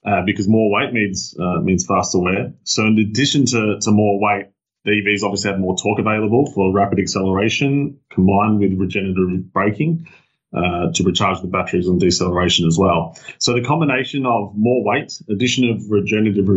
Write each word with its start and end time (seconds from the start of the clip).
Uh, 0.04 0.22
because 0.26 0.48
more 0.48 0.68
weight 0.68 0.92
means 0.92 1.32
uh, 1.38 1.60
means 1.60 1.86
faster 1.86 2.18
wear. 2.18 2.52
So, 2.64 2.86
in 2.86 2.98
addition 2.98 3.46
to, 3.46 3.78
to 3.82 3.92
more 3.92 4.18
weight, 4.20 4.46
EVs 4.90 5.22
obviously 5.22 5.50
have 5.50 5.60
more 5.60 5.76
torque 5.76 6.00
available 6.00 6.50
for 6.52 6.72
rapid 6.72 6.98
acceleration 6.98 7.98
combined 8.10 8.58
with 8.58 8.72
regenerative 8.74 9.52
braking 9.52 10.08
uh, 10.54 10.92
to 10.92 11.04
recharge 11.04 11.40
the 11.40 11.46
batteries 11.46 11.88
on 11.88 11.98
deceleration 11.98 12.66
as 12.66 12.76
well. 12.76 13.16
So 13.38 13.54
the 13.54 13.62
combination 13.62 14.26
of 14.26 14.52
more 14.56 14.84
weight, 14.84 15.12
addition 15.28 15.70
of 15.70 15.90
regenerative 15.90 16.48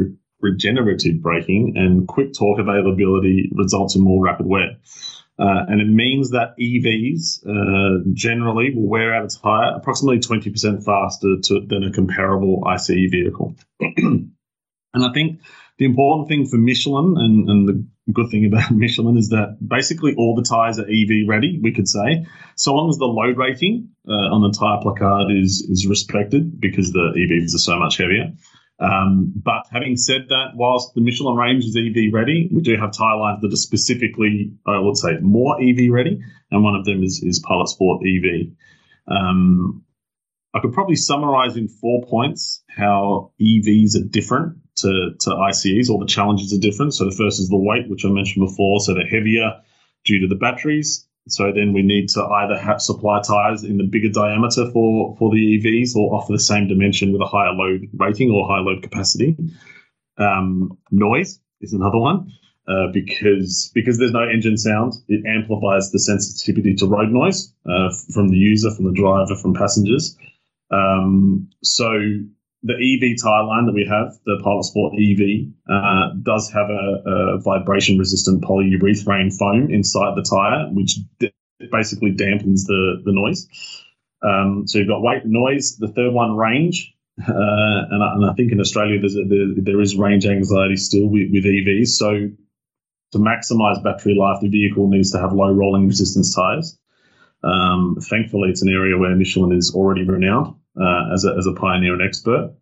regenerative 0.42 1.22
braking, 1.22 1.74
and 1.76 2.08
quick 2.08 2.34
torque 2.34 2.60
availability 2.60 3.52
results 3.54 3.96
in 3.96 4.02
more 4.02 4.24
rapid 4.24 4.46
wear. 4.46 4.78
Uh, 5.38 5.66
and 5.68 5.82
it 5.82 5.88
means 5.88 6.32
that 6.32 6.56
EVs 6.58 7.46
uh, 7.46 8.04
generally 8.14 8.74
will 8.74 8.88
wear 8.88 9.14
out 9.14 9.26
a 9.26 9.40
tire 9.40 9.76
approximately 9.76 10.20
20% 10.20 10.84
faster 10.84 11.36
to, 11.44 11.66
than 11.68 11.84
a 11.84 11.92
comparable 11.92 12.64
ICE 12.66 12.88
vehicle. 12.88 13.56
and 13.80 14.32
I 14.94 15.12
think 15.14 15.42
the 15.78 15.86
important 15.86 16.30
thing 16.30 16.46
for 16.46 16.58
Michelin 16.58 17.16
and, 17.18 17.50
and 17.50 17.68
the 17.68 18.14
good 18.14 18.30
thing 18.30 18.46
about 18.46 18.72
Michelin 18.72 19.18
is 19.18 19.30
that 19.30 19.58
basically 19.66 20.16
all 20.16 20.36
the 20.36 20.44
tyres 20.44 20.80
are 20.80 20.84
EV 20.84 21.28
ready, 21.28 21.60
we 21.62 21.74
could 21.74 21.88
say, 21.88 22.26
so 22.56 22.74
long 22.74 22.90
as 22.90 22.98
the 22.98 23.06
load 23.06 23.38
rating 23.38 23.90
uh, 24.08 24.12
on 24.12 24.42
the 24.42 24.58
tyre 24.58 24.80
placard 24.82 25.32
is, 25.32 25.62
is 25.70 25.88
respected 25.88 26.60
because 26.60 26.92
the 26.92 27.14
EVs 27.18 27.54
are 27.56 27.60
so 27.60 27.78
much 27.78 27.98
heavier. 27.98 28.34
Um, 28.78 29.32
but 29.36 29.68
having 29.72 29.96
said 29.96 30.28
that, 30.30 30.52
whilst 30.56 30.94
the 30.96 31.02
Michelin 31.02 31.38
range 31.38 31.64
is 31.64 31.78
EV 31.78 32.14
ready, 32.14 32.50
we 32.52 32.62
do 32.62 32.76
have 32.78 32.92
tyre 32.92 33.18
lines 33.18 33.42
that 33.42 33.54
are 33.54 33.58
specifically, 33.58 34.52
I 34.66 34.80
would 34.80 34.98
say, 34.98 35.18
more 35.22 35.62
EV 35.62 35.92
ready, 35.92 36.20
and 36.52 36.64
one 36.64 36.76
of 36.76 36.86
them 36.86 37.04
is, 37.04 37.24
is 37.24 37.40
Pilot 37.40 37.70
Sport 37.70 38.04
EV. 38.06 38.52
Um, 39.08 39.84
I 40.54 40.60
could 40.60 40.74
probably 40.74 40.96
summarize 40.96 41.58
in 41.58 41.68
four 41.68 42.04
points 42.06 42.64
how 42.70 43.32
EVs 43.42 43.96
are 43.96 44.08
different 44.08 44.58
to, 44.78 45.12
to 45.20 45.36
ICEs, 45.36 45.90
All 45.90 46.00
the 46.00 46.06
challenges 46.06 46.54
are 46.54 46.60
different. 46.60 46.94
So 46.94 47.06
the 47.06 47.16
first 47.16 47.40
is 47.40 47.50
the 47.50 47.58
weight, 47.58 47.90
which 47.90 48.06
I 48.06 48.10
mentioned 48.10 48.46
before. 48.46 48.80
So 48.80 48.94
they're 48.94 49.08
heavier 49.08 49.62
due 50.04 50.20
to 50.20 50.28
the 50.28 50.36
batteries. 50.36 51.06
So 51.28 51.52
then 51.52 51.74
we 51.74 51.82
need 51.82 52.10
to 52.10 52.24
either 52.24 52.58
have 52.58 52.82
supply 52.82 53.22
tires 53.22 53.64
in 53.64 53.78
the 53.78 53.84
bigger 53.84 54.10
diameter 54.10 54.70
for, 54.72 55.16
for 55.18 55.32
the 55.32 55.58
EVs 55.58 55.96
or 55.96 56.14
offer 56.14 56.34
the 56.34 56.40
same 56.40 56.68
dimension 56.68 57.12
with 57.12 57.22
a 57.22 57.26
higher 57.26 57.52
load 57.52 57.90
rating 57.94 58.30
or 58.30 58.48
high 58.48 58.60
load 58.60 58.84
capacity. 58.84 59.36
Um, 60.18 60.78
noise 60.92 61.40
is 61.62 61.74
another 61.74 61.98
one. 61.98 62.32
Uh, 62.68 62.88
because 62.92 63.70
because 63.76 64.00
there's 64.00 64.12
no 64.12 64.28
engine 64.28 64.58
sound, 64.58 64.94
it 65.08 65.24
amplifies 65.28 65.92
the 65.92 66.00
sensitivity 66.00 66.74
to 66.74 66.88
road 66.88 67.12
noise 67.12 67.54
uh, 67.70 67.94
from 68.12 68.30
the 68.30 68.38
user, 68.38 68.72
from 68.74 68.86
the 68.86 68.92
driver, 68.92 69.36
from 69.36 69.54
passengers. 69.54 70.18
Um, 70.72 71.48
so 71.62 71.92
the 72.66 72.74
EV 72.74 73.22
tire 73.22 73.44
line 73.44 73.68
that 73.68 73.74
we 73.74 73.86
have, 73.86 74.18
the 74.26 74.42
Pilot 74.44 74.64
Sport 74.64 74.94
EV, 74.98 75.54
uh, 75.70 76.14
does 76.24 76.52
have 76.52 76.70
a, 76.72 77.38
a 77.38 77.40
vibration 77.40 78.00
resistant 78.00 78.44
polyurethane 78.44 79.32
foam 79.38 79.70
inside 79.70 80.16
the 80.16 80.24
tire, 80.24 80.68
which 80.74 80.96
d- 81.20 81.32
basically 81.72 82.12
dampens 82.12 82.66
the, 82.66 83.04
the 83.06 83.14
noise. 83.14 83.48
Um, 84.24 84.68
so 84.68 84.80
you've 84.80 84.88
got 84.88 85.04
weight, 85.04 85.26
noise. 85.26 85.78
The 85.78 85.90
third 85.90 86.12
one, 86.12 86.36
range. 86.36 86.92
Uh, 87.22 87.32
and, 87.32 88.04
I, 88.04 88.14
and, 88.16 88.26
I, 88.26 88.34
think 88.34 88.52
in 88.52 88.60
Australia 88.60 89.00
there's 89.00 89.16
a, 89.16 89.24
there, 89.24 89.48
there 89.56 89.82
is 89.82 89.96
range 89.96 90.26
anxiety 90.26 90.76
still 90.76 91.08
with, 91.08 91.30
with 91.32 91.46
EVs. 91.46 91.90
So 91.90 92.30
to 93.12 93.18
maximize 93.18 93.82
battery 93.84 94.16
life, 94.16 94.42
the 94.42 94.50
vehicle 94.50 94.90
needs 94.90 95.12
to 95.12 95.20
have 95.20 95.32
low 95.34 95.52
rolling 95.52 95.88
resistance 95.88 96.36
tires. 96.36 96.78
Um, 97.46 97.98
thankfully, 98.02 98.50
it's 98.50 98.64
an 98.64 98.70
area 98.70 98.98
where 98.98 99.16
Michelin 99.16 99.56
is 99.56 99.74
already 99.76 100.04
renowned 100.04 100.56
uh, 100.80 101.14
as, 101.14 101.26
a, 101.26 101.36
as 101.38 101.46
a 101.46 101.54
pioneer 101.54 101.94
and 101.94 102.02
expert. 102.02 102.54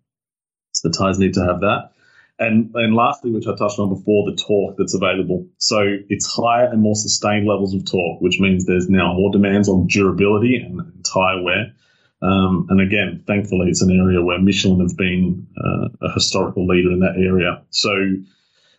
So 0.73 0.89
the 0.89 0.95
tires 0.95 1.19
need 1.19 1.35
to 1.35 1.45
have 1.45 1.61
that. 1.61 1.91
And, 2.39 2.71
and 2.75 2.95
lastly, 2.95 3.31
which 3.31 3.47
I 3.47 3.55
touched 3.55 3.79
on 3.79 3.89
before, 3.89 4.29
the 4.29 4.35
torque 4.35 4.75
that's 4.77 4.95
available. 4.95 5.47
So 5.57 5.97
it's 6.09 6.25
higher 6.25 6.65
and 6.65 6.81
more 6.81 6.95
sustained 6.95 7.47
levels 7.47 7.73
of 7.73 7.85
torque, 7.85 8.21
which 8.21 8.39
means 8.39 8.65
there's 8.65 8.89
now 8.89 9.13
more 9.13 9.31
demands 9.31 9.69
on 9.69 9.87
durability 9.87 10.57
and, 10.57 10.79
and 10.79 11.05
tire 11.05 11.41
wear. 11.41 11.73
Um, 12.21 12.67
and 12.69 12.81
again, 12.81 13.23
thankfully, 13.27 13.67
it's 13.69 13.81
an 13.81 13.91
area 13.91 14.21
where 14.21 14.39
Michelin 14.39 14.79
have 14.79 14.97
been 14.97 15.47
uh, 15.57 15.89
a 16.01 16.13
historical 16.13 16.65
leader 16.65 16.91
in 16.91 16.99
that 16.99 17.17
area. 17.17 17.61
So 17.69 17.93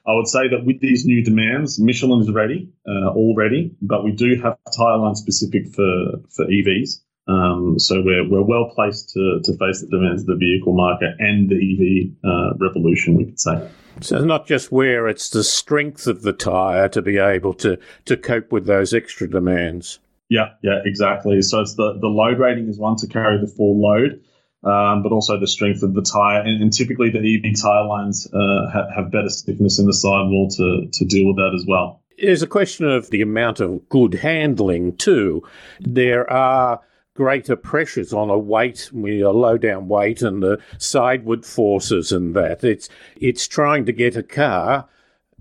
I 0.07 0.15
would 0.15 0.29
say 0.29 0.49
that 0.49 0.65
with 0.67 0.81
these 0.81 1.07
new 1.07 1.25
demands, 1.25 1.81
Michelin 1.81 2.21
is 2.21 2.31
ready 2.31 2.71
uh, 2.87 3.09
already, 3.09 3.75
but 3.81 4.05
we 4.05 4.13
do 4.13 4.37
have 4.43 4.59
tire 4.77 4.99
line 4.99 5.15
specific 5.15 5.69
for 5.75 6.21
for 6.31 6.45
EVs. 6.45 7.01
Um, 7.27 7.79
so 7.79 8.03
we're 8.03 8.29
we're 8.29 8.45
well 8.45 8.71
placed 8.75 9.11
to 9.15 9.41
to 9.45 9.57
face 9.57 9.81
the 9.81 9.89
demands 9.91 10.23
of 10.23 10.27
the 10.27 10.37
vehicle 10.37 10.75
market 10.75 11.15
and 11.19 11.49
the 11.49 11.57
EV 11.57 12.13
uh, 12.23 12.55
revolution, 12.61 13.17
we 13.17 13.25
could 13.25 13.41
say. 13.41 13.67
So 14.01 14.17
it's 14.17 14.27
not 14.27 14.47
just 14.47 14.73
where 14.73 15.09
it's 15.09 15.31
the 15.31 15.45
strength 15.45 16.07
of 16.07 16.23
the 16.23 16.33
tire 16.33 16.89
to 16.91 17.01
be 17.01 17.17
able 17.17 17.55
to 17.55 17.79
to 18.05 18.17
cope 18.17 18.53
with 18.53 18.67
those 18.67 18.93
extra 18.93 19.29
demands. 19.29 20.01
Yeah, 20.29 20.51
yeah, 20.63 20.81
exactly. 20.85 21.41
So 21.41 21.61
it's 21.63 21.77
the 21.77 21.97
the 21.99 22.09
load 22.09 22.39
rating 22.39 22.69
is 22.69 22.79
one 22.79 22.97
to 22.97 23.07
carry 23.07 23.41
the 23.41 23.47
full 23.47 23.81
load 23.81 24.21
um, 24.65 25.03
but 25.03 25.13
also 25.13 25.39
the 25.39 25.47
strength 25.47 25.83
of 25.83 25.95
the 25.95 26.03
tire. 26.03 26.41
And, 26.41 26.63
and 26.63 26.73
typically, 26.73 27.11
the 27.11 27.19
EV 27.19 27.61
tire 27.61 27.85
lines 27.85 28.27
uh, 28.33 28.71
ha- 28.73 28.89
have 28.95 29.11
better 29.11 29.29
stiffness 29.29 29.79
in 29.79 29.87
the 29.87 29.95
sidewall 29.95 30.49
to, 30.57 30.89
to 30.91 31.05
deal 31.05 31.27
with 31.27 31.37
that 31.37 31.53
as 31.55 31.65
well. 31.67 32.03
There's 32.19 32.43
a 32.43 32.47
question 32.47 32.89
of 32.89 33.11
the 33.11 33.23
amount 33.23 33.61
of 33.61 33.89
good 33.89 34.15
handling, 34.15 34.97
too. 34.97 35.43
There 35.81 36.31
are 36.31 36.81
greater 37.15 37.57
pressures 37.57 38.13
on 38.13 38.31
a 38.31 38.39
weight, 38.39 38.91
a 38.93 39.31
low 39.31 39.57
down 39.57 39.89
weight, 39.89 40.23
and 40.23 40.43
the 40.43 40.61
sideward 40.79 41.45
forces 41.45 42.13
and 42.13 42.35
that. 42.37 42.65
It's 42.65 42.89
it's 43.17 43.49
trying 43.49 43.87
to 43.87 43.93
get 43.93 44.17
a 44.17 44.23
car 44.23 44.89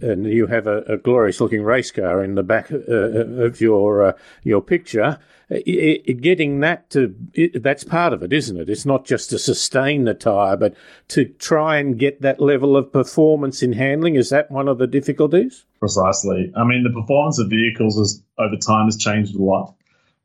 and 0.01 0.25
you 0.25 0.47
have 0.47 0.67
a, 0.67 0.81
a, 0.83 0.97
glorious 0.97 1.39
looking 1.39 1.63
race 1.63 1.91
car 1.91 2.23
in 2.23 2.35
the 2.35 2.43
back 2.43 2.71
uh, 2.71 2.77
uh 2.77 3.45
of 3.45 3.61
your 3.61 4.03
uh, 4.03 4.13
your 4.43 4.61
picture. 4.61 5.19
It, 5.49 6.01
it, 6.05 6.21
getting 6.21 6.61
that 6.61 6.89
to 6.91 7.13
it, 7.33 7.61
that's 7.61 7.83
part 7.83 8.13
of 8.13 8.23
it, 8.23 8.33
isn't 8.33 8.57
it? 8.57 8.69
It's 8.69 8.85
not 8.85 9.05
just 9.05 9.29
to 9.29 9.39
sustain 9.39 10.05
the 10.05 10.13
tyre, 10.13 10.57
but 10.57 10.73
to 11.09 11.25
try 11.25 11.77
and 11.77 11.99
get 11.99 12.21
that 12.21 12.39
level 12.39 12.75
of 12.75 12.91
performance 12.91 13.61
in 13.61 13.73
handling. 13.73 14.15
Is 14.15 14.29
that 14.29 14.49
one 14.49 14.67
of 14.67 14.77
the 14.77 14.87
difficulties? 14.87 15.65
Precisely. 15.79 16.51
I 16.55 16.63
mean, 16.63 16.83
the 16.83 16.99
performance 16.99 17.39
of 17.39 17.49
vehicles 17.49 17.97
has 17.97 18.23
over 18.37 18.55
time 18.55 18.85
has 18.85 18.97
changed 18.97 19.35
a 19.35 19.43
lot, 19.43 19.75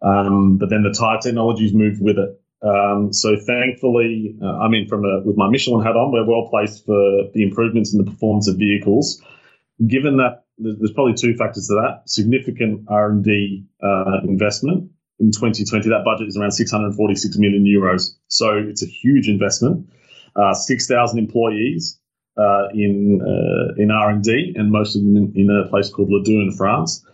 um, 0.03 0.57
but 0.57 0.71
then 0.71 0.83
the 0.83 0.97
tyre 0.99 1.19
technology's 1.21 1.75
moved 1.75 2.01
with 2.01 2.16
it. 2.19 2.41
Um, 2.60 3.13
so 3.13 3.37
thankfully, 3.37 4.37
uh, 4.42 4.59
I 4.59 4.69
mean, 4.69 4.89
from 4.89 5.04
a, 5.04 5.21
with 5.25 5.37
my 5.37 5.48
Michelin 5.48 5.84
hat 5.84 5.95
on, 5.95 6.10
we're 6.10 6.27
well 6.27 6.48
placed 6.48 6.87
for 6.87 7.28
the 7.33 7.42
improvements 7.42 7.92
in 7.92 8.03
the 8.03 8.10
performance 8.10 8.48
of 8.48 8.57
vehicles 8.57 9.22
given 9.86 10.16
that 10.19 10.45
there's 10.59 10.92
probably 10.92 11.15
two 11.15 11.34
factors 11.34 11.69
to 11.69 11.75
that: 11.75 12.03
significant 12.07 12.86
R 12.89 13.10
and 13.10 13.25
D 13.25 13.65
uh, 13.83 14.21
investment 14.25 14.91
in 15.19 15.30
2020. 15.30 15.89
That 15.91 16.04
budget 16.04 16.28
is 16.28 16.36
around 16.36 16.53
646 16.53 17.36
million 17.39 17.65
euros, 17.65 18.16
so 18.28 18.57
it's 18.57 18.83
a 18.83 18.86
huge 18.86 19.28
investment. 19.28 19.89
Uh, 20.36 20.54
6,000 20.54 21.19
employees 21.19 21.98
uh, 22.36 22.69
in 22.72 23.21
uh, 23.21 23.75
in 23.77 23.91
R 23.91 24.10
and 24.10 24.22
D, 24.22 24.54
and 24.57 24.71
most 24.71 24.95
of 24.95 25.03
them 25.03 25.16
in, 25.16 25.33
in, 25.34 25.51
a 25.51 25.69
place 25.69 25.91
called 25.91 26.10
Ladoux 26.10 26.42
in 26.42 26.54
France. 26.57 27.04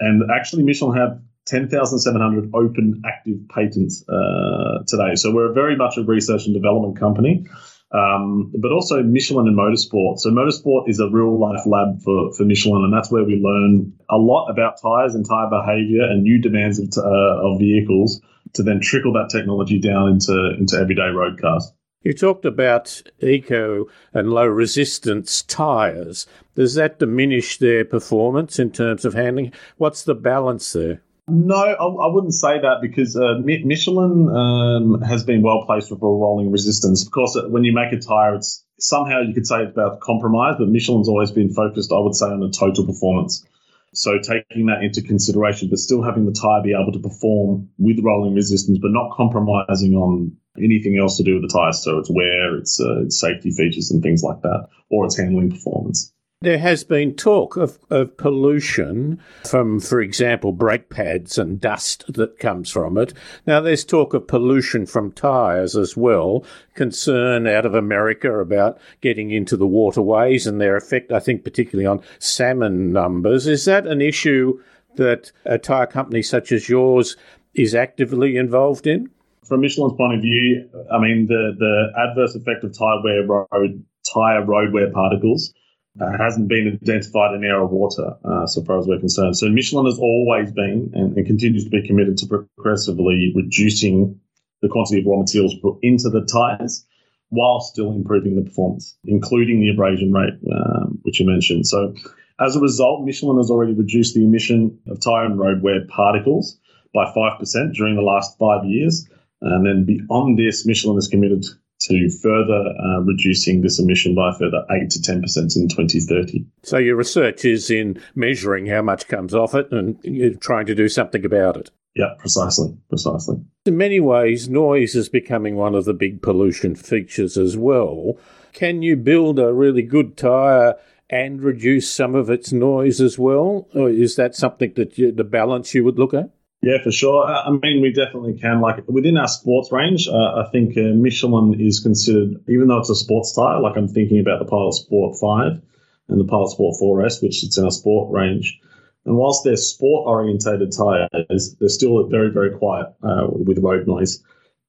And 0.00 0.30
actually, 0.34 0.64
Michelin 0.64 0.96
have 0.98 1.20
10,700 1.46 2.50
open 2.54 3.02
active 3.06 3.48
patents 3.48 4.04
uh, 4.08 4.82
today. 4.86 5.14
So 5.14 5.32
we're 5.32 5.52
very 5.52 5.76
much 5.76 5.96
a 5.96 6.02
research 6.02 6.46
and 6.46 6.54
development 6.54 6.98
company 6.98 7.46
um, 7.92 8.52
but 8.58 8.72
also 8.72 9.02
Michelin 9.02 9.48
and 9.48 9.56
motorsport. 9.56 10.18
So 10.18 10.30
motorsport 10.30 10.88
is 10.88 10.98
a 10.98 11.08
real 11.08 11.38
life 11.38 11.66
lab 11.66 12.02
for, 12.02 12.32
for 12.32 12.44
Michelin, 12.44 12.84
and 12.84 12.92
that's 12.92 13.10
where 13.10 13.24
we 13.24 13.36
learn 13.36 13.92
a 14.08 14.16
lot 14.16 14.48
about 14.48 14.80
tires 14.80 15.14
and 15.14 15.26
tire 15.28 15.50
behavior 15.50 16.02
and 16.02 16.22
new 16.22 16.40
demands 16.40 16.78
of, 16.78 16.88
uh, 16.96 17.48
of 17.48 17.58
vehicles 17.58 18.20
to 18.54 18.62
then 18.62 18.80
trickle 18.80 19.12
that 19.12 19.30
technology 19.30 19.78
down 19.78 20.08
into 20.08 20.54
into 20.58 20.76
everyday 20.76 21.08
road 21.08 21.40
cars. 21.40 21.72
You 22.02 22.12
talked 22.12 22.44
about 22.44 23.02
eco 23.20 23.86
and 24.12 24.30
low 24.30 24.46
resistance 24.46 25.42
tyres. 25.42 26.26
Does 26.56 26.74
that 26.74 26.98
diminish 26.98 27.58
their 27.58 27.84
performance 27.84 28.58
in 28.58 28.70
terms 28.70 29.04
of 29.04 29.14
handling? 29.14 29.52
What's 29.76 30.02
the 30.02 30.14
balance 30.14 30.72
there? 30.72 31.00
No, 31.28 31.54
I, 31.54 31.72
I 31.72 32.12
wouldn't 32.12 32.34
say 32.34 32.60
that 32.60 32.78
because 32.82 33.16
uh, 33.16 33.38
Michelin 33.44 34.28
um, 34.28 35.00
has 35.02 35.22
been 35.22 35.42
well 35.42 35.64
placed 35.64 35.90
with 35.90 36.00
rolling 36.02 36.50
resistance. 36.50 37.04
Of 37.04 37.12
course, 37.12 37.36
uh, 37.36 37.48
when 37.48 37.62
you 37.62 37.72
make 37.72 37.92
a 37.92 37.98
tyre, 37.98 38.34
it's 38.34 38.64
somehow 38.78 39.20
you 39.20 39.32
could 39.32 39.46
say 39.46 39.62
it's 39.62 39.72
about 39.72 40.00
compromise, 40.00 40.56
but 40.58 40.68
Michelin's 40.68 41.08
always 41.08 41.30
been 41.30 41.54
focused, 41.54 41.92
I 41.92 42.00
would 42.00 42.16
say, 42.16 42.26
on 42.26 42.40
the 42.40 42.50
total 42.50 42.84
performance. 42.84 43.46
So 43.94 44.18
taking 44.18 44.66
that 44.66 44.82
into 44.82 45.02
consideration, 45.02 45.68
but 45.68 45.78
still 45.78 46.02
having 46.02 46.26
the 46.26 46.32
tyre 46.32 46.62
be 46.62 46.74
able 46.74 46.92
to 46.92 46.98
perform 46.98 47.68
with 47.78 48.00
rolling 48.02 48.34
resistance, 48.34 48.78
but 48.80 48.90
not 48.90 49.16
compromising 49.16 49.94
on 49.94 50.36
anything 50.58 50.98
else 50.98 51.18
to 51.18 51.22
do 51.22 51.34
with 51.34 51.42
the 51.42 51.56
tyre. 51.56 51.72
So 51.72 51.98
its 51.98 52.10
wear, 52.10 52.56
its, 52.56 52.80
uh, 52.80 53.02
its 53.02 53.20
safety 53.20 53.50
features, 53.52 53.90
and 53.92 54.02
things 54.02 54.22
like 54.22 54.42
that, 54.42 54.68
or 54.90 55.04
its 55.04 55.16
handling 55.16 55.50
performance. 55.50 56.12
There 56.42 56.58
has 56.58 56.82
been 56.82 57.14
talk 57.14 57.56
of, 57.56 57.78
of 57.88 58.16
pollution 58.16 59.20
from, 59.44 59.78
for 59.78 60.00
example, 60.00 60.50
brake 60.50 60.90
pads 60.90 61.38
and 61.38 61.60
dust 61.60 62.12
that 62.14 62.40
comes 62.40 62.68
from 62.68 62.98
it. 62.98 63.14
Now, 63.46 63.60
there's 63.60 63.84
talk 63.84 64.12
of 64.12 64.26
pollution 64.26 64.86
from 64.86 65.12
tyres 65.12 65.76
as 65.76 65.96
well, 65.96 66.44
concern 66.74 67.46
out 67.46 67.64
of 67.64 67.76
America 67.76 68.40
about 68.40 68.80
getting 69.00 69.30
into 69.30 69.56
the 69.56 69.68
waterways 69.68 70.44
and 70.44 70.60
their 70.60 70.76
effect, 70.76 71.12
I 71.12 71.20
think, 71.20 71.44
particularly 71.44 71.86
on 71.86 72.02
salmon 72.18 72.92
numbers. 72.92 73.46
Is 73.46 73.64
that 73.66 73.86
an 73.86 74.00
issue 74.00 74.60
that 74.96 75.30
a 75.44 75.58
tyre 75.58 75.86
company 75.86 76.22
such 76.22 76.50
as 76.50 76.68
yours 76.68 77.16
is 77.54 77.72
actively 77.72 78.36
involved 78.36 78.88
in? 78.88 79.08
From 79.44 79.60
Michelin's 79.60 79.96
point 79.96 80.16
of 80.16 80.22
view, 80.22 80.68
I 80.92 80.98
mean, 80.98 81.28
the, 81.28 81.54
the 81.56 81.92
adverse 81.96 82.34
effect 82.34 82.64
of 82.64 82.76
tyre 82.76 83.00
wear 83.04 83.24
road, 83.24 83.84
tyre 84.12 84.44
road 84.44 84.72
wear 84.72 84.90
particles 84.90 85.54
uh, 86.00 86.16
hasn't 86.18 86.48
been 86.48 86.78
identified 86.82 87.34
in 87.34 87.44
our 87.44 87.66
water, 87.66 88.14
uh, 88.24 88.46
so 88.46 88.62
far 88.64 88.78
as 88.78 88.86
we're 88.86 88.98
concerned. 88.98 89.36
So 89.36 89.48
Michelin 89.48 89.86
has 89.86 89.98
always 89.98 90.50
been 90.50 90.90
and, 90.94 91.16
and, 91.16 91.26
continues 91.26 91.64
to 91.64 91.70
be 91.70 91.86
committed 91.86 92.16
to 92.18 92.26
progressively 92.26 93.32
reducing 93.36 94.18
the 94.62 94.68
quantity 94.68 95.00
of 95.00 95.06
raw 95.06 95.18
materials 95.18 95.54
put 95.60 95.78
into 95.82 96.08
the 96.08 96.24
tyres 96.24 96.86
while 97.28 97.60
still 97.60 97.92
improving 97.92 98.36
the 98.36 98.42
performance, 98.42 98.96
including 99.04 99.60
the 99.60 99.70
abrasion 99.70 100.12
rate, 100.12 100.34
um, 100.52 100.98
which 101.02 101.20
you 101.20 101.26
mentioned. 101.26 101.66
So 101.66 101.94
as 102.40 102.56
a 102.56 102.60
result, 102.60 103.04
Michelin 103.04 103.36
has 103.38 103.50
already 103.50 103.74
reduced 103.74 104.14
the 104.14 104.24
emission 104.24 104.78
of 104.88 105.00
tyre 105.00 105.26
and 105.26 105.38
road 105.38 105.62
wear 105.62 105.84
particles 105.86 106.58
by 106.94 107.04
5% 107.04 107.74
during 107.74 107.96
the 107.96 108.02
last 108.02 108.38
five 108.38 108.64
years. 108.64 109.08
And 109.40 109.66
then 109.66 109.84
beyond 109.84 110.38
this, 110.38 110.66
Michelin 110.66 110.98
is 110.98 111.08
committed 111.08 111.44
to 111.88 112.10
further 112.22 112.74
uh, 112.78 113.00
reducing 113.00 113.60
this 113.60 113.78
emission 113.78 114.14
by 114.14 114.32
further 114.38 114.64
8 114.70 114.90
to 114.90 114.98
10% 114.98 115.56
in 115.56 115.68
2030. 115.68 116.44
So, 116.62 116.78
your 116.78 116.96
research 116.96 117.44
is 117.44 117.70
in 117.70 118.00
measuring 118.14 118.66
how 118.66 118.82
much 118.82 119.08
comes 119.08 119.34
off 119.34 119.54
it 119.54 119.70
and 119.72 119.98
you're 120.02 120.34
trying 120.34 120.66
to 120.66 120.74
do 120.74 120.88
something 120.88 121.24
about 121.24 121.56
it. 121.56 121.70
Yeah, 121.94 122.14
precisely, 122.18 122.74
precisely. 122.88 123.36
In 123.66 123.76
many 123.76 124.00
ways, 124.00 124.48
noise 124.48 124.94
is 124.94 125.08
becoming 125.08 125.56
one 125.56 125.74
of 125.74 125.84
the 125.84 125.92
big 125.92 126.22
pollution 126.22 126.74
features 126.74 127.36
as 127.36 127.56
well. 127.56 128.18
Can 128.52 128.82
you 128.82 128.96
build 128.96 129.38
a 129.38 129.52
really 129.52 129.82
good 129.82 130.16
tyre 130.16 130.76
and 131.10 131.42
reduce 131.42 131.92
some 131.92 132.14
of 132.14 132.30
its 132.30 132.52
noise 132.52 133.00
as 133.00 133.18
well? 133.18 133.68
Or 133.74 133.90
is 133.90 134.16
that 134.16 134.34
something 134.34 134.72
that 134.76 134.96
you, 134.96 135.12
the 135.12 135.24
balance 135.24 135.74
you 135.74 135.84
would 135.84 135.98
look 135.98 136.14
at? 136.14 136.30
Yeah, 136.62 136.80
for 136.80 136.92
sure. 136.92 137.24
I 137.24 137.50
mean, 137.50 137.82
we 137.82 137.92
definitely 137.92 138.38
can. 138.38 138.60
Like 138.60 138.86
within 138.86 139.18
our 139.18 139.26
sports 139.26 139.72
range, 139.72 140.06
uh, 140.06 140.44
I 140.44 140.48
think 140.52 140.78
uh, 140.78 140.94
Michelin 140.94 141.60
is 141.60 141.80
considered, 141.80 142.36
even 142.48 142.68
though 142.68 142.78
it's 142.78 142.90
a 142.90 142.94
sports 142.94 143.34
tire. 143.34 143.60
Like 143.60 143.76
I'm 143.76 143.88
thinking 143.88 144.20
about 144.20 144.38
the 144.38 144.44
Pilot 144.44 144.74
Sport 144.74 145.18
Five 145.20 145.60
and 146.08 146.20
the 146.20 146.24
Pilot 146.24 146.50
Sport 146.50 146.76
4S, 146.80 147.20
which 147.20 147.40
sits 147.40 147.58
in 147.58 147.64
our 147.64 147.72
sport 147.72 148.12
range. 148.12 148.60
And 149.04 149.16
whilst 149.16 149.42
they're 149.42 149.56
sport 149.56 150.06
orientated 150.06 150.70
tires, 150.70 151.56
they're 151.58 151.68
still 151.68 152.06
very, 152.06 152.30
very 152.30 152.56
quiet 152.56 152.86
uh, 153.02 153.26
with 153.28 153.58
road 153.58 153.88
noise. 153.88 154.22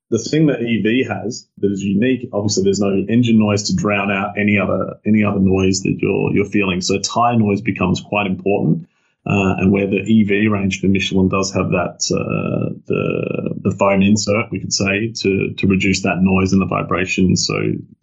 The 0.10 0.18
thing 0.18 0.48
that 0.48 0.62
EV 0.62 1.08
has 1.08 1.48
that 1.60 1.72
is 1.72 1.84
unique, 1.84 2.28
obviously, 2.34 2.64
there's 2.64 2.80
no 2.80 3.06
engine 3.08 3.38
noise 3.38 3.64
to 3.64 3.76
drown 3.76 4.12
out 4.12 4.38
any 4.38 4.58
other 4.58 4.96
any 5.06 5.24
other 5.24 5.40
noise 5.40 5.82
that 5.82 5.98
you're 6.00 6.34
you're 6.34 6.50
feeling. 6.50 6.82
So 6.82 6.98
tire 7.00 7.38
noise 7.38 7.62
becomes 7.62 8.02
quite 8.02 8.26
important. 8.26 8.88
Uh, 9.26 9.56
and 9.58 9.72
where 9.72 9.88
the 9.88 10.02
EV 10.02 10.52
range 10.52 10.82
for 10.82 10.88
Michelin 10.88 11.30
does 11.30 11.54
have 11.54 11.70
that 11.70 12.04
uh, 12.12 12.76
the 12.88 13.56
the 13.62 13.76
foam 13.80 14.02
insert, 14.02 14.52
we 14.52 14.60
could 14.60 14.74
say 14.74 15.14
to 15.22 15.54
to 15.54 15.68
reduce 15.68 16.04
that 16.04 16.18
noise 16.22 16.52
and 16.52 16.62
the 16.62 16.66
vibration. 16.66 17.38
So 17.38 17.54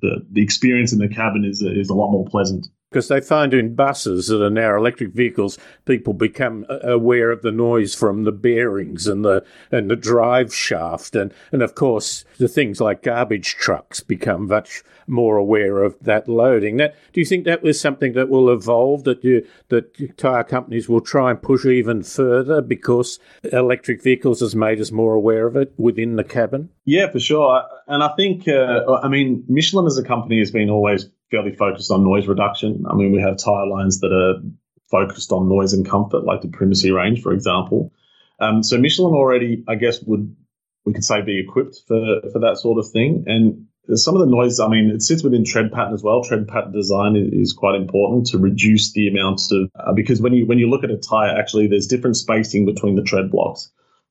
the 0.00 0.26
the 0.32 0.42
experience 0.42 0.94
in 0.94 0.98
the 0.98 1.08
cabin 1.08 1.44
is 1.44 1.60
is 1.60 1.90
a 1.90 1.94
lot 1.94 2.10
more 2.10 2.24
pleasant 2.24 2.66
because 2.90 3.08
they 3.08 3.20
find 3.20 3.54
in 3.54 3.74
buses 3.74 4.26
that 4.26 4.42
are 4.42 4.50
now 4.50 4.76
electric 4.76 5.12
vehicles, 5.12 5.58
people 5.84 6.12
become 6.12 6.66
aware 6.82 7.30
of 7.30 7.42
the 7.42 7.52
noise 7.52 7.94
from 7.94 8.24
the 8.24 8.32
bearings 8.32 9.06
and 9.06 9.24
the 9.24 9.44
and 9.70 9.90
the 9.90 9.96
drive 9.96 10.54
shaft, 10.54 11.14
and 11.14 11.32
and 11.52 11.62
of 11.62 11.74
course 11.74 12.24
the 12.38 12.48
things 12.48 12.80
like 12.80 13.02
garbage 13.02 13.54
trucks 13.54 14.00
become 14.00 14.48
much 14.48 14.82
more 15.06 15.36
aware 15.36 15.82
of 15.82 15.96
that 16.00 16.28
loading. 16.28 16.78
That 16.78 16.96
do 17.12 17.20
you 17.20 17.26
think 17.26 17.44
that 17.44 17.62
was 17.62 17.80
something 17.80 18.12
that 18.14 18.28
will 18.28 18.50
evolve 18.50 19.04
that 19.04 19.22
you 19.22 19.46
that 19.68 20.16
tire 20.16 20.44
companies 20.44 20.88
will 20.88 21.00
try 21.00 21.30
and 21.30 21.40
push 21.40 21.64
even 21.64 22.02
further 22.02 22.60
because 22.60 23.20
electric 23.52 24.02
vehicles 24.02 24.40
has 24.40 24.56
made 24.56 24.80
us 24.80 24.90
more 24.90 25.14
aware 25.14 25.46
of 25.46 25.56
it 25.56 25.72
within 25.76 26.16
the 26.16 26.24
cabin? 26.24 26.70
Yeah, 26.84 27.10
for 27.10 27.20
sure. 27.20 27.62
And 27.86 28.02
I 28.02 28.14
think 28.16 28.48
uh, 28.48 28.98
I 29.00 29.08
mean 29.08 29.44
Michelin 29.46 29.86
as 29.86 29.96
a 29.96 30.04
company 30.04 30.40
has 30.40 30.50
been 30.50 30.70
always 30.70 31.06
fairly 31.30 31.54
focused 31.54 31.90
on 31.90 32.04
noise 32.04 32.26
reduction. 32.26 32.84
I 32.88 32.94
mean, 32.94 33.12
we 33.12 33.20
have 33.20 33.36
tire 33.36 33.66
lines 33.66 34.00
that 34.00 34.12
are 34.12 34.42
focused 34.90 35.32
on 35.32 35.48
noise 35.48 35.72
and 35.72 35.88
comfort, 35.88 36.24
like 36.24 36.40
the 36.40 36.48
Primacy 36.48 36.90
range, 36.90 37.22
for 37.22 37.32
example. 37.32 37.92
Um, 38.40 38.62
so 38.62 38.78
Michelin 38.78 39.14
already, 39.14 39.64
I 39.68 39.76
guess, 39.76 40.02
would 40.02 40.34
we 40.84 40.94
could 40.94 41.04
say 41.04 41.20
be 41.22 41.38
equipped 41.38 41.82
for 41.86 42.22
for 42.32 42.40
that 42.40 42.58
sort 42.58 42.78
of 42.78 42.90
thing. 42.90 43.24
And 43.26 43.66
some 43.94 44.14
of 44.14 44.20
the 44.20 44.26
noise, 44.26 44.60
I 44.60 44.68
mean, 44.68 44.90
it 44.90 45.02
sits 45.02 45.22
within 45.22 45.44
tread 45.44 45.72
pattern 45.72 45.94
as 45.94 46.02
well. 46.02 46.22
Tread 46.22 46.48
pattern 46.48 46.72
design 46.72 47.16
is, 47.16 47.52
quite 47.52 47.74
important 47.74 48.26
to 48.28 48.38
reduce 48.38 48.92
the 48.92 49.08
amount 49.08 49.40
of 49.52 49.70
uh, 49.74 49.92
because 49.92 50.20
when 50.20 50.32
you 50.32 50.46
when 50.46 50.58
you 50.58 50.68
look 50.68 50.84
at 50.84 50.90
a 50.90 50.96
tire, 50.96 51.36
actually, 51.36 51.66
there's 51.66 51.86
different 51.86 52.16
spacing 52.16 52.66
between 52.66 52.96
the 52.96 53.02
tread 53.02 53.30
blocks. 53.30 53.70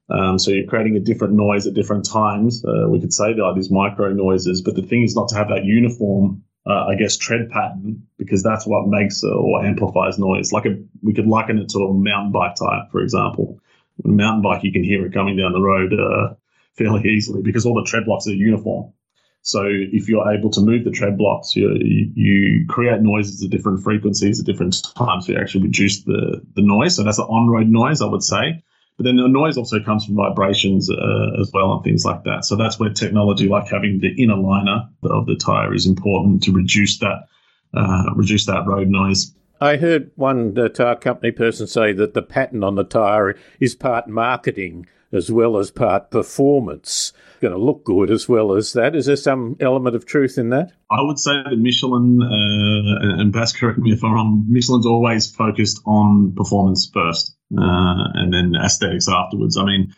Um, 0.09 0.39
so 0.39 0.51
you're 0.51 0.67
creating 0.67 0.95
a 0.95 0.99
different 0.99 1.33
noise 1.33 1.67
at 1.67 1.75
different 1.75 2.05
times. 2.09 2.65
Uh, 2.65 2.89
we 2.89 2.99
could 2.99 3.13
say 3.13 3.33
like 3.35 3.55
these 3.55 3.69
micro 3.69 4.11
noises, 4.11 4.61
but 4.61 4.75
the 4.75 4.81
thing 4.81 5.03
is 5.03 5.15
not 5.15 5.29
to 5.29 5.35
have 5.35 5.49
that 5.49 5.65
uniform 5.65 6.43
uh, 6.67 6.85
I 6.87 6.95
guess, 6.95 7.17
tread 7.17 7.49
pattern 7.49 8.07
because 8.17 8.43
that's 8.43 8.65
what 8.67 8.87
makes 8.87 9.23
or 9.23 9.65
amplifies 9.65 10.19
noise. 10.19 10.51
Like 10.51 10.65
a, 10.65 10.77
we 11.01 11.13
could 11.13 11.27
liken 11.27 11.57
it 11.57 11.69
to 11.69 11.79
a 11.79 11.93
mountain 11.93 12.31
bike 12.31 12.55
tire, 12.55 12.87
for 12.91 13.01
example. 13.01 13.59
a 14.03 14.07
mountain 14.07 14.41
bike, 14.41 14.63
you 14.63 14.71
can 14.71 14.83
hear 14.83 15.05
it 15.05 15.13
coming 15.13 15.37
down 15.37 15.53
the 15.53 15.61
road 15.61 15.93
uh, 15.93 16.35
fairly 16.77 17.09
easily 17.09 17.41
because 17.41 17.65
all 17.65 17.75
the 17.75 17.89
tread 17.89 18.05
blocks 18.05 18.27
are 18.27 18.33
uniform. 18.33 18.93
So 19.41 19.63
if 19.65 20.09
you're 20.09 20.31
able 20.31 20.49
to 20.51 20.61
move 20.61 20.83
the 20.83 20.91
tread 20.91 21.17
blocks, 21.17 21.55
you, 21.55 21.73
you 22.13 22.65
create 22.67 23.01
noises 23.01 23.41
at 23.43 23.49
different 23.49 23.83
frequencies 23.83 24.39
at 24.39 24.45
different 24.45 24.75
times. 24.95 25.25
So 25.25 25.31
you 25.31 25.39
actually 25.39 25.63
reduce 25.63 26.03
the, 26.03 26.41
the 26.55 26.61
noise. 26.61 26.97
So 26.97 27.03
that's 27.03 27.19
an 27.19 27.25
on-road 27.25 27.67
noise, 27.67 28.01
I 28.01 28.07
would 28.07 28.23
say. 28.23 28.63
But 28.99 29.05
then 29.05 29.15
the 29.15 29.29
noise 29.29 29.55
also 29.55 29.79
comes 29.79 30.03
from 30.03 30.15
vibrations 30.15 30.89
uh, 30.89 31.39
as 31.39 31.49
well 31.53 31.71
and 31.71 31.83
things 31.85 32.03
like 32.03 32.25
that. 32.25 32.43
So 32.43 32.57
that's 32.57 32.77
where 32.77 32.89
technology 32.89 33.47
like 33.47 33.69
having 33.69 34.01
the 34.01 34.09
inner 34.21 34.35
liner 34.35 34.89
of 35.03 35.25
the 35.25 35.37
tire 35.37 35.73
is 35.73 35.85
important 35.85 36.43
to 36.43 36.51
reduce 36.51 36.99
that 36.99 37.29
uh, 37.73 38.11
reduce 38.13 38.45
that 38.47 38.67
road 38.67 38.89
noise. 38.89 39.33
I 39.61 39.77
heard 39.77 40.11
one 40.15 40.53
tire 40.73 40.97
company 40.97 41.31
person 41.31 41.67
say 41.67 41.93
that 41.93 42.13
the 42.13 42.21
pattern 42.21 42.61
on 42.61 42.75
the 42.75 42.83
tire 42.83 43.37
is 43.61 43.73
part 43.73 44.09
marketing 44.09 44.85
as 45.13 45.31
well 45.31 45.57
as 45.57 45.71
part 45.71 46.11
performance. 46.11 47.13
Going 47.41 47.53
to 47.53 47.59
look 47.59 47.85
good 47.85 48.11
as 48.11 48.27
well 48.27 48.53
as 48.53 48.73
that. 48.73 48.95
Is 48.95 49.05
there 49.05 49.15
some 49.15 49.55
element 49.61 49.95
of 49.95 50.05
truth 50.05 50.37
in 50.37 50.49
that? 50.49 50.73
I 50.91 51.01
would 51.01 51.17
say 51.17 51.31
that 51.31 51.55
Michelin, 51.57 52.21
uh, 52.21 53.21
and 53.21 53.31
Bas, 53.31 53.53
correct 53.53 53.79
me 53.79 53.93
if 53.93 54.03
I'm 54.03 54.13
wrong, 54.13 54.45
Michelin's 54.49 54.85
always 54.85 55.31
focused 55.31 55.81
on 55.85 56.33
performance 56.35 56.89
first 56.93 57.37
uh, 57.57 58.11
and 58.13 58.33
then 58.33 58.55
aesthetics 58.61 59.07
afterwards. 59.07 59.57
I 59.57 59.65
mean, 59.65 59.95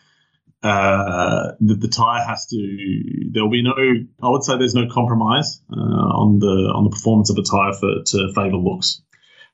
uh, 0.62 1.52
the, 1.60 1.74
the 1.74 1.88
tire 1.88 2.24
has 2.24 2.46
to. 2.46 3.28
There 3.32 3.42
will 3.42 3.50
be 3.50 3.62
no. 3.62 3.72
I 4.22 4.28
would 4.30 4.44
say 4.44 4.56
there's 4.56 4.74
no 4.74 4.88
compromise 4.88 5.60
uh, 5.70 5.76
on 5.76 6.38
the 6.38 6.72
on 6.74 6.84
the 6.84 6.90
performance 6.90 7.30
of 7.30 7.38
a 7.38 7.42
tire 7.42 7.72
for 7.72 8.04
to 8.04 8.32
favour 8.34 8.56
looks. 8.56 9.02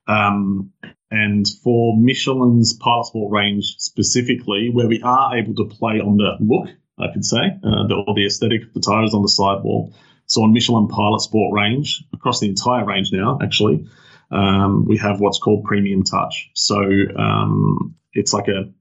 Um, 0.06 0.72
and 1.10 1.46
for 1.64 1.96
Michelin's 1.96 2.74
Pilot 2.74 3.06
Sport 3.06 3.32
range 3.32 3.76
specifically, 3.78 4.70
where 4.70 4.86
we 4.86 5.00
are 5.02 5.38
able 5.38 5.54
to 5.54 5.74
play 5.74 6.00
on 6.00 6.18
the 6.18 6.36
look, 6.40 6.68
I 7.00 7.12
could 7.12 7.24
say, 7.24 7.38
uh, 7.38 7.86
the, 7.86 8.04
or 8.06 8.14
the 8.14 8.26
aesthetic 8.26 8.64
of 8.64 8.74
the 8.74 8.80
tires 8.80 9.14
on 9.14 9.22
the 9.22 9.28
sidewall. 9.28 9.94
So 10.26 10.42
on 10.42 10.52
Michelin 10.52 10.88
Pilot 10.88 11.20
Sport 11.20 11.54
range, 11.54 12.04
across 12.12 12.40
the 12.40 12.48
entire 12.48 12.84
range 12.84 13.12
now, 13.12 13.38
actually, 13.42 13.88
um, 14.30 14.84
we 14.84 14.98
have 14.98 15.20
what's 15.20 15.38
called 15.38 15.64
premium 15.64 16.02
touch. 16.04 16.50
So 16.54 16.76
um, 17.16 17.96
it's 18.12 18.32
like 18.32 18.48
a 18.48 18.72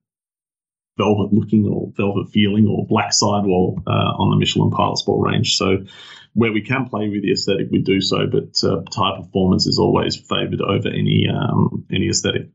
velvet 0.97 1.31
looking 1.31 1.65
or 1.67 1.91
velvet 1.95 2.29
feeling 2.31 2.67
or 2.67 2.85
black 2.85 3.13
sidewall 3.13 3.81
uh, 3.87 4.13
on 4.17 4.31
the 4.31 4.37
Michelin 4.37 4.71
Pilot 4.71 4.97
Sport 4.97 5.31
range. 5.31 5.55
So 5.55 5.85
where 6.33 6.51
we 6.51 6.61
can 6.61 6.85
play 6.85 7.07
with 7.07 7.21
the 7.21 7.31
aesthetic, 7.31 7.67
we 7.71 7.81
do 7.81 8.01
so, 8.01 8.27
but 8.27 8.61
uh, 8.63 8.81
tire 8.91 9.21
performance 9.21 9.67
is 9.67 9.79
always 9.79 10.15
favoured 10.15 10.61
over 10.61 10.89
any 10.89 11.27
um, 11.29 11.85
any 11.91 12.09
aesthetic. 12.09 12.49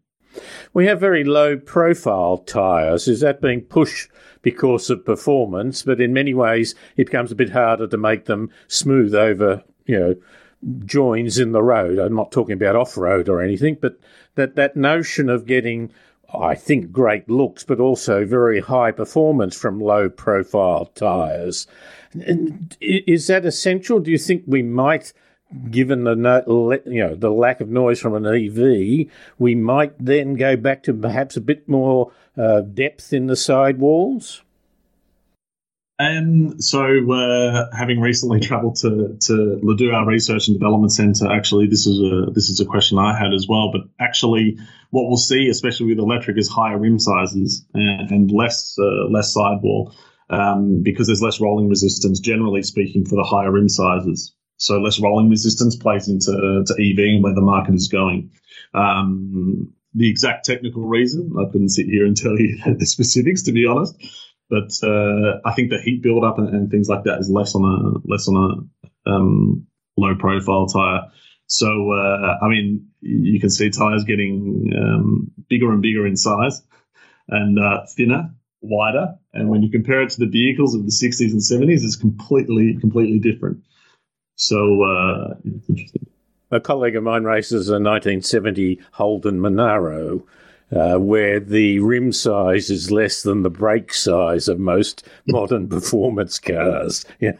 We 0.74 0.86
have 0.86 1.00
very 1.00 1.24
low 1.24 1.56
profile 1.56 2.38
tyres. 2.38 3.08
Is 3.08 3.20
that 3.20 3.40
being 3.40 3.62
pushed 3.62 4.10
because 4.40 4.90
of 4.90 5.04
performance? 5.04 5.82
But 5.82 6.00
in 6.00 6.12
many 6.12 6.34
ways, 6.34 6.74
it 6.96 7.06
becomes 7.06 7.30
a 7.30 7.36
bit 7.36 7.50
harder 7.50 7.86
to 7.86 7.96
make 7.96 8.24
them 8.24 8.50
smooth 8.68 9.14
over, 9.14 9.62
you 9.86 9.98
know, 9.98 10.14
joins 10.84 11.38
in 11.38 11.52
the 11.52 11.62
road. 11.62 11.98
I'm 11.98 12.14
not 12.14 12.32
talking 12.32 12.54
about 12.54 12.76
off 12.76 12.96
road 12.96 13.28
or 13.28 13.42
anything, 13.42 13.76
but 13.80 13.98
that, 14.34 14.54
that 14.54 14.76
notion 14.76 15.28
of 15.28 15.46
getting, 15.46 15.90
I 16.32 16.54
think, 16.54 16.92
great 16.92 17.28
looks, 17.28 17.64
but 17.64 17.80
also 17.80 18.24
very 18.24 18.60
high 18.60 18.92
performance 18.92 19.56
from 19.56 19.80
low 19.80 20.08
profile 20.08 20.86
tyres. 20.86 21.66
Is 22.80 23.26
that 23.26 23.44
essential? 23.44 24.00
Do 24.00 24.10
you 24.10 24.18
think 24.18 24.44
we 24.46 24.62
might 24.62 25.12
given 25.70 26.04
the 26.04 26.14
no, 26.14 26.72
you 26.86 27.06
know 27.06 27.14
the 27.14 27.30
lack 27.30 27.60
of 27.60 27.68
noise 27.68 28.00
from 28.00 28.14
an 28.14 28.26
EV, 28.26 29.10
we 29.38 29.54
might 29.54 29.94
then 29.98 30.34
go 30.34 30.56
back 30.56 30.82
to 30.84 30.94
perhaps 30.94 31.36
a 31.36 31.40
bit 31.40 31.68
more 31.68 32.12
uh, 32.36 32.60
depth 32.60 33.12
in 33.12 33.26
the 33.26 33.36
sidewalls. 33.36 34.42
And 35.98 36.62
so, 36.62 37.12
uh, 37.12 37.66
having 37.76 38.00
recently 38.00 38.40
travelled 38.48 38.76
to 38.76 39.16
to 39.20 39.60
Ladoux, 39.62 39.94
our 39.94 40.06
research 40.06 40.48
and 40.48 40.58
development 40.58 40.92
centre, 40.92 41.30
actually, 41.30 41.66
this 41.66 41.86
is 41.86 42.00
a 42.00 42.30
this 42.32 42.48
is 42.48 42.60
a 42.60 42.64
question 42.64 42.98
I 42.98 43.16
had 43.16 43.32
as 43.32 43.46
well. 43.48 43.70
But 43.70 43.82
actually, 44.00 44.58
what 44.90 45.06
we'll 45.06 45.16
see, 45.16 45.48
especially 45.48 45.86
with 45.86 45.98
electric, 45.98 46.38
is 46.38 46.48
higher 46.48 46.78
rim 46.78 46.98
sizes 46.98 47.64
and, 47.74 48.10
and 48.10 48.30
less 48.30 48.76
uh, 48.78 49.08
less 49.10 49.32
sidewall. 49.32 49.94
Um, 50.30 50.82
because 50.82 51.08
there's 51.08 51.20
less 51.20 51.42
rolling 51.42 51.68
resistance, 51.68 52.18
generally 52.18 52.62
speaking, 52.62 53.04
for 53.04 53.16
the 53.16 53.22
higher 53.24 53.52
rim 53.52 53.68
sizes. 53.68 54.34
So 54.56 54.78
less 54.78 55.00
rolling 55.00 55.28
resistance 55.28 55.76
plays 55.76 56.08
into 56.08 56.64
to 56.66 56.72
EV 56.74 56.98
and 56.98 57.22
where 57.22 57.34
the 57.34 57.40
market 57.40 57.74
is 57.74 57.88
going. 57.88 58.30
Um, 58.74 59.72
the 59.94 60.08
exact 60.08 60.44
technical 60.44 60.82
reason, 60.82 61.34
I 61.38 61.50
couldn't 61.50 61.70
sit 61.70 61.86
here 61.86 62.06
and 62.06 62.16
tell 62.16 62.38
you 62.38 62.58
the 62.78 62.86
specifics, 62.86 63.42
to 63.42 63.52
be 63.52 63.66
honest. 63.66 63.96
But 64.48 64.72
uh, 64.82 65.40
I 65.44 65.54
think 65.54 65.70
the 65.70 65.80
heat 65.82 66.02
buildup 66.02 66.38
and, 66.38 66.48
and, 66.48 66.70
things 66.70 66.88
like 66.88 67.04
that 67.04 67.20
is 67.20 67.30
less 67.30 67.54
on 67.54 67.64
a 67.64 68.06
less 68.06 68.28
on 68.28 68.68
a 69.06 69.10
um, 69.10 69.66
low 69.96 70.14
profile 70.14 70.66
tire. 70.66 71.10
So 71.46 71.92
uh, 71.92 72.38
I 72.42 72.48
mean, 72.48 72.88
you 73.00 73.40
can 73.40 73.48
see 73.48 73.70
tires 73.70 74.04
getting 74.04 74.72
um, 74.76 75.30
bigger 75.48 75.72
and 75.72 75.80
bigger 75.80 76.06
in 76.06 76.16
size 76.16 76.62
and 77.28 77.58
uh, 77.58 77.86
thinner, 77.96 78.34
wider. 78.60 79.14
And 79.32 79.48
when 79.48 79.62
you 79.62 79.70
compare 79.70 80.02
it 80.02 80.10
to 80.10 80.20
the 80.20 80.30
vehicles 80.30 80.74
of 80.74 80.84
the 80.84 80.92
60s 80.92 81.32
and 81.32 81.40
70s, 81.40 81.84
it's 81.84 81.96
completely 81.96 82.76
completely 82.78 83.20
different. 83.20 83.64
So 84.36 84.82
uh, 84.82 85.34
it's 85.44 85.68
interesting. 85.68 86.06
A 86.50 86.60
colleague 86.60 86.96
of 86.96 87.02
mine 87.02 87.24
races 87.24 87.68
a 87.68 87.74
1970 87.74 88.78
Holden 88.92 89.40
Monaro. 89.40 90.24
Uh, 90.74 90.96
where 90.96 91.38
the 91.38 91.78
rim 91.80 92.10
size 92.10 92.70
is 92.70 92.90
less 92.90 93.22
than 93.22 93.42
the 93.42 93.50
brake 93.50 93.92
size 93.92 94.48
of 94.48 94.58
most 94.58 95.06
modern 95.26 95.68
performance 95.76 96.38
cars. 96.38 97.04
Yeah. 97.20 97.32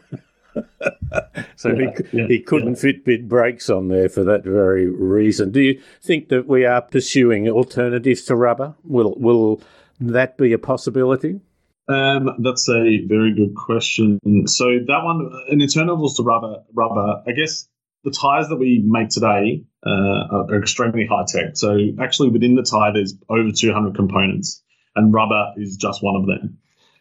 so 1.55 1.69
yeah, 1.69 1.91
he, 2.11 2.17
yeah, 2.19 2.27
he 2.27 2.39
couldn't 2.39 2.75
yeah. 2.75 2.81
fit 2.81 3.03
big 3.03 3.27
brakes 3.27 3.71
on 3.71 3.87
there 3.87 4.07
for 4.07 4.23
that 4.23 4.43
very 4.43 4.87
reason. 4.87 5.51
Do 5.51 5.61
you 5.61 5.81
think 5.99 6.29
that 6.29 6.47
we 6.47 6.63
are 6.63 6.79
pursuing 6.79 7.49
alternatives 7.49 8.21
to 8.25 8.35
rubber? 8.35 8.75
Will 8.83 9.15
will 9.17 9.61
that 9.99 10.37
be 10.37 10.53
a 10.53 10.59
possibility? 10.59 11.41
Um, 11.87 12.35
that's 12.39 12.69
a 12.69 13.05
very 13.05 13.33
good 13.35 13.55
question. 13.55 14.19
So 14.47 14.65
that 14.87 15.03
one, 15.03 15.31
in 15.49 15.61
alternatives 15.61 16.15
to 16.17 16.23
rubber, 16.23 16.63
rubber, 16.73 17.23
I 17.27 17.31
guess 17.33 17.67
the 18.03 18.11
tires 18.11 18.49
that 18.49 18.57
we 18.57 18.83
make 18.85 19.09
today 19.09 19.65
uh, 19.85 20.45
are 20.49 20.57
extremely 20.57 21.05
high 21.05 21.25
tech. 21.27 21.55
So 21.55 21.77
actually, 22.01 22.29
within 22.29 22.55
the 22.55 22.63
tire, 22.63 22.93
there's 22.93 23.15
over 23.29 23.51
200 23.51 23.95
components, 23.95 24.63
and 24.95 25.13
rubber 25.13 25.53
is 25.57 25.77
just 25.77 26.03
one 26.03 26.15
of 26.15 26.27
them. 26.27 26.57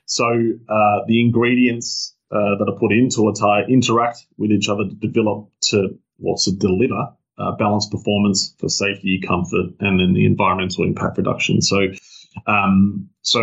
So 0.06 0.26
uh, 0.26 0.98
the 1.06 1.20
ingredients 1.20 2.14
uh, 2.30 2.56
that 2.58 2.68
are 2.68 2.78
put 2.78 2.92
into 2.92 3.28
a 3.28 3.34
tire 3.34 3.68
interact 3.68 4.26
with 4.36 4.50
each 4.50 4.68
other 4.68 4.84
to 4.84 4.94
develop 4.94 5.50
to 5.70 5.98
well, 6.18 6.36
to 6.36 6.52
deliver 6.52 7.12
uh, 7.38 7.52
balanced 7.52 7.90
performance 7.90 8.54
for 8.58 8.68
safety, 8.68 9.20
comfort, 9.20 9.70
and 9.80 10.00
then 10.00 10.12
the 10.14 10.24
environmental 10.24 10.84
impact 10.84 11.18
reduction. 11.18 11.60
So, 11.60 11.88
um, 12.46 13.10
so 13.22 13.42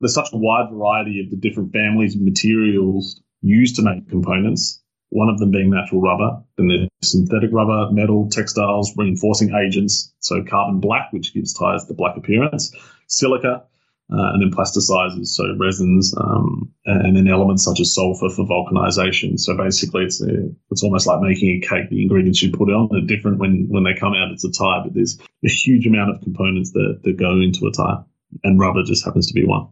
there's 0.00 0.14
such 0.14 0.32
a 0.32 0.36
wide 0.36 0.70
variety 0.72 1.20
of 1.22 1.30
the 1.30 1.36
different 1.36 1.72
families 1.72 2.14
of 2.14 2.22
materials 2.22 3.20
used 3.42 3.76
to 3.76 3.82
make 3.82 4.08
components. 4.08 4.82
One 5.10 5.28
of 5.28 5.38
them 5.38 5.50
being 5.50 5.70
natural 5.70 6.00
rubber, 6.00 6.42
then 6.56 6.68
there's 6.68 6.88
synthetic 7.02 7.50
rubber, 7.52 7.90
metal, 7.90 8.28
textiles, 8.30 8.92
reinforcing 8.96 9.52
agents, 9.54 10.12
so 10.20 10.44
carbon 10.44 10.80
black, 10.80 11.12
which 11.12 11.34
gives 11.34 11.52
tires 11.52 11.84
the 11.86 11.94
black 11.94 12.16
appearance, 12.16 12.72
silica, 13.08 13.64
uh, 14.12 14.32
and 14.32 14.42
then 14.42 14.50
plasticizers, 14.50 15.28
so 15.28 15.44
resins, 15.58 16.14
um, 16.16 16.72
and, 16.84 17.16
then 17.16 17.28
elements 17.28 17.64
such 17.64 17.80
as 17.80 17.94
sulfur 17.94 18.28
for 18.28 18.44
vulcanization. 18.44 19.38
So 19.38 19.56
basically, 19.56 20.04
it's 20.04 20.20
a, 20.20 20.48
it's 20.70 20.82
almost 20.82 21.06
like 21.06 21.20
making 21.20 21.50
a 21.50 21.66
cake. 21.66 21.90
The 21.90 22.02
ingredients 22.02 22.42
you 22.42 22.50
put 22.50 22.70
on 22.70 22.88
are 22.96 23.06
different 23.06 23.38
when 23.38 23.66
when 23.68 23.84
they 23.84 23.94
come 23.94 24.14
out 24.14 24.32
It's 24.32 24.44
a 24.44 24.50
tire, 24.50 24.82
but 24.82 24.94
there's 24.94 25.18
a 25.44 25.48
huge 25.48 25.86
amount 25.86 26.10
of 26.10 26.22
components 26.22 26.72
that, 26.72 27.00
that 27.04 27.18
go 27.18 27.40
into 27.40 27.66
a 27.66 27.72
tire, 27.72 28.04
and 28.42 28.58
rubber 28.58 28.82
just 28.82 29.04
happens 29.04 29.28
to 29.28 29.34
be 29.34 29.44
one. 29.44 29.68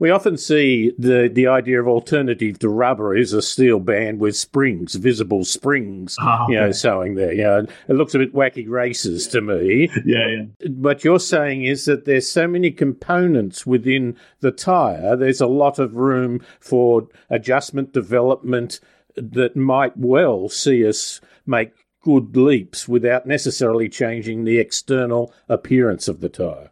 We 0.00 0.10
often 0.10 0.36
see 0.36 0.92
the, 0.96 1.28
the 1.32 1.48
idea 1.48 1.80
of 1.80 1.88
alternative 1.88 2.60
to 2.60 2.68
rubber 2.68 3.16
is 3.16 3.32
a 3.32 3.42
steel 3.42 3.80
band 3.80 4.20
with 4.20 4.36
springs, 4.36 4.94
visible 4.94 5.44
springs, 5.44 6.16
oh, 6.20 6.46
you 6.48 6.54
know, 6.54 6.70
sewing 6.70 7.16
there. 7.16 7.32
You 7.32 7.42
know, 7.42 7.66
it 7.88 7.94
looks 7.94 8.14
a 8.14 8.18
bit 8.18 8.32
wacky 8.32 8.68
races 8.68 9.26
to 9.28 9.40
me. 9.40 9.90
yeah, 10.04 10.28
yeah. 10.28 10.68
What 10.70 11.02
you're 11.02 11.18
saying 11.18 11.64
is 11.64 11.84
that 11.86 12.04
there's 12.04 12.28
so 12.28 12.46
many 12.46 12.70
components 12.70 13.66
within 13.66 14.16
the 14.40 14.52
tyre, 14.52 15.16
there's 15.16 15.40
a 15.40 15.48
lot 15.48 15.80
of 15.80 15.96
room 15.96 16.44
for 16.60 17.08
adjustment, 17.28 17.92
development 17.92 18.78
that 19.16 19.56
might 19.56 19.96
well 19.96 20.48
see 20.48 20.86
us 20.86 21.20
make 21.44 21.72
good 22.02 22.36
leaps 22.36 22.86
without 22.86 23.26
necessarily 23.26 23.88
changing 23.88 24.44
the 24.44 24.58
external 24.58 25.32
appearance 25.48 26.06
of 26.06 26.20
the 26.20 26.28
tyre. 26.28 26.70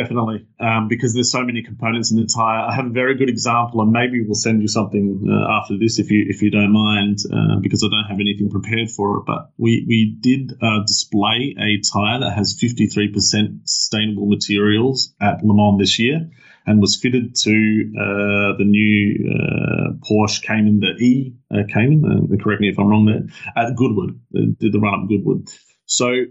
Definitely, 0.00 0.46
um, 0.58 0.88
because 0.88 1.12
there's 1.12 1.30
so 1.30 1.44
many 1.44 1.62
components 1.62 2.10
in 2.10 2.16
the 2.16 2.24
tire. 2.24 2.60
I 2.60 2.74
have 2.74 2.86
a 2.86 2.90
very 2.90 3.16
good 3.16 3.28
example, 3.28 3.82
and 3.82 3.92
maybe 3.92 4.24
we'll 4.24 4.34
send 4.34 4.62
you 4.62 4.68
something 4.68 5.28
uh, 5.28 5.60
after 5.60 5.76
this 5.76 5.98
if 5.98 6.10
you 6.10 6.24
if 6.26 6.40
you 6.40 6.50
don't 6.50 6.72
mind, 6.72 7.18
uh, 7.30 7.56
because 7.60 7.84
I 7.84 7.88
don't 7.94 8.08
have 8.08 8.18
anything 8.18 8.48
prepared 8.48 8.90
for 8.90 9.18
it. 9.18 9.24
But 9.26 9.50
we 9.58 9.84
we 9.86 10.16
did 10.18 10.56
uh, 10.62 10.84
display 10.86 11.54
a 11.58 11.80
tire 11.82 12.20
that 12.20 12.32
has 12.34 12.58
53% 12.58 13.68
sustainable 13.68 14.24
materials 14.24 15.12
at 15.20 15.44
Le 15.44 15.54
Mans 15.54 15.78
this 15.78 15.98
year, 15.98 16.30
and 16.64 16.80
was 16.80 16.96
fitted 16.96 17.34
to 17.34 17.50
uh, 17.50 18.56
the 18.56 18.64
new 18.64 19.34
uh, 19.36 19.92
Porsche 20.08 20.42
Cayman, 20.42 20.80
the 20.80 20.96
E 21.04 21.34
uh, 21.50 21.64
Cayman. 21.68 22.38
correct 22.42 22.62
me 22.62 22.70
if 22.70 22.78
I'm 22.78 22.88
wrong 22.88 23.04
there. 23.04 23.26
At 23.54 23.76
Goodwood, 23.76 24.18
did 24.32 24.72
the 24.72 24.80
run 24.80 24.94
up 24.94 25.08
Goodwood. 25.10 25.50
So 25.84 26.24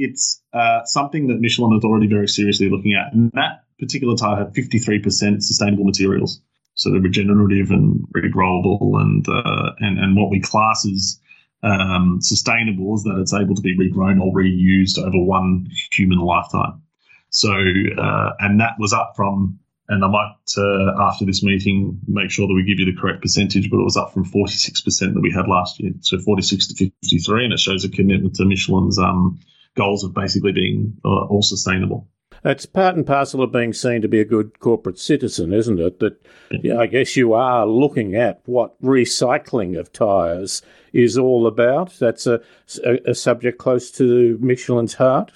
it's 0.00 0.42
uh, 0.52 0.84
something 0.84 1.28
that 1.28 1.40
Michelin 1.40 1.76
is 1.76 1.84
already 1.84 2.06
very 2.06 2.26
seriously 2.26 2.70
looking 2.70 2.94
at. 2.94 3.12
And 3.12 3.30
that 3.32 3.64
particular 3.78 4.16
tire 4.16 4.36
had 4.36 4.54
53% 4.54 5.42
sustainable 5.42 5.84
materials. 5.84 6.40
So 6.74 6.90
they're 6.90 7.00
regenerative 7.00 7.70
and 7.70 8.06
regrowable 8.16 9.00
and, 9.00 9.26
uh, 9.28 9.72
and, 9.80 9.98
and 9.98 10.16
what 10.16 10.30
we 10.30 10.40
class 10.40 10.86
as 10.86 11.20
um, 11.62 12.18
sustainable 12.22 12.94
is 12.94 13.02
that 13.02 13.18
it's 13.20 13.34
able 13.34 13.54
to 13.54 13.60
be 13.60 13.76
regrown 13.76 14.20
or 14.20 14.32
reused 14.32 14.98
over 14.98 15.18
one 15.18 15.68
human 15.92 16.18
lifetime. 16.18 16.82
So, 17.28 17.50
uh, 17.50 18.30
and 18.38 18.60
that 18.60 18.74
was 18.78 18.94
up 18.94 19.12
from, 19.14 19.58
and 19.88 20.04
I 20.04 20.08
might, 20.08 20.34
uh, 20.56 21.02
after 21.02 21.26
this 21.26 21.42
meeting, 21.42 22.00
make 22.06 22.30
sure 22.30 22.46
that 22.46 22.54
we 22.54 22.64
give 22.64 22.78
you 22.78 22.86
the 22.86 22.98
correct 22.98 23.22
percentage, 23.22 23.70
but 23.70 23.78
it 23.78 23.84
was 23.84 23.96
up 23.96 24.14
from 24.14 24.24
46% 24.24 25.14
that 25.14 25.20
we 25.20 25.32
had 25.32 25.48
last 25.48 25.80
year. 25.80 25.92
So 26.00 26.18
46 26.18 26.68
to 26.68 26.90
53, 27.02 27.44
and 27.44 27.52
it 27.52 27.60
shows 27.60 27.84
a 27.84 27.90
commitment 27.90 28.36
to 28.36 28.46
Michelin's 28.46 28.98
um, 28.98 29.38
goals 29.76 30.04
of 30.04 30.14
basically 30.14 30.52
being 30.52 30.96
uh, 31.04 31.26
all 31.26 31.42
sustainable. 31.42 32.08
It's 32.44 32.64
part 32.64 32.96
and 32.96 33.06
parcel 33.06 33.42
of 33.42 33.52
being 33.52 33.74
seen 33.74 34.00
to 34.02 34.08
be 34.08 34.20
a 34.20 34.24
good 34.24 34.60
corporate 34.60 34.98
citizen, 34.98 35.52
isn't 35.52 35.78
it? 35.78 36.00
That 36.00 36.24
yeah, 36.50 36.78
I 36.78 36.86
guess 36.86 37.16
you 37.16 37.34
are 37.34 37.66
looking 37.66 38.14
at 38.14 38.40
what 38.46 38.80
recycling 38.82 39.78
of 39.78 39.92
tyres 39.92 40.62
is 40.92 41.18
all 41.18 41.46
about. 41.46 41.98
That's 41.98 42.26
a, 42.26 42.40
a, 42.84 43.10
a 43.10 43.14
subject 43.14 43.58
close 43.58 43.90
to 43.92 44.38
Michelin's 44.40 44.94
heart. 44.94 45.32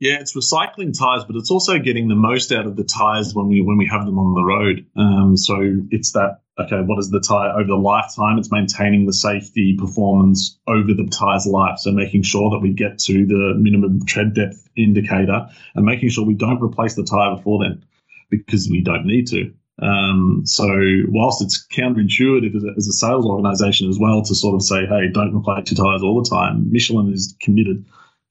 Yeah, 0.00 0.18
it's 0.20 0.36
recycling 0.36 0.96
tires, 0.98 1.24
but 1.24 1.36
it's 1.36 1.50
also 1.50 1.78
getting 1.78 2.08
the 2.08 2.14
most 2.14 2.52
out 2.52 2.66
of 2.66 2.76
the 2.76 2.84
tires 2.84 3.34
when 3.34 3.48
we 3.48 3.60
when 3.60 3.78
we 3.78 3.86
have 3.86 4.04
them 4.04 4.18
on 4.18 4.34
the 4.34 4.44
road. 4.44 4.86
Um, 4.96 5.36
so 5.36 5.56
it's 5.90 6.12
that 6.12 6.40
okay, 6.58 6.80
what 6.80 6.98
is 6.98 7.10
the 7.10 7.20
tire 7.20 7.50
over 7.50 7.66
the 7.66 7.76
lifetime? 7.76 8.38
It's 8.38 8.50
maintaining 8.50 9.06
the 9.06 9.12
safety 9.12 9.76
performance 9.78 10.58
over 10.66 10.92
the 10.92 11.06
tire's 11.06 11.46
life. 11.46 11.78
So 11.78 11.92
making 11.92 12.22
sure 12.22 12.50
that 12.50 12.58
we 12.58 12.72
get 12.72 12.98
to 13.00 13.26
the 13.26 13.54
minimum 13.56 14.04
tread 14.06 14.34
depth 14.34 14.68
indicator 14.76 15.48
and 15.74 15.84
making 15.84 16.10
sure 16.10 16.24
we 16.24 16.34
don't 16.34 16.62
replace 16.62 16.94
the 16.94 17.04
tire 17.04 17.36
before 17.36 17.62
then 17.62 17.84
because 18.30 18.68
we 18.68 18.80
don't 18.80 19.06
need 19.06 19.26
to. 19.28 19.52
Um, 19.80 20.42
so 20.44 20.66
whilst 21.08 21.40
it's 21.42 21.64
counterintuitive 21.68 22.56
as 22.56 22.64
a, 22.64 22.74
as 22.76 22.88
a 22.88 22.92
sales 22.92 23.24
organization 23.24 23.88
as 23.88 23.98
well 23.98 24.22
to 24.22 24.34
sort 24.34 24.56
of 24.56 24.62
say, 24.62 24.86
hey, 24.86 25.08
don't 25.12 25.36
replace 25.36 25.70
your 25.70 25.84
tires 25.84 26.02
all 26.02 26.20
the 26.20 26.28
time, 26.28 26.70
Michelin 26.70 27.12
is 27.12 27.36
committed 27.40 27.84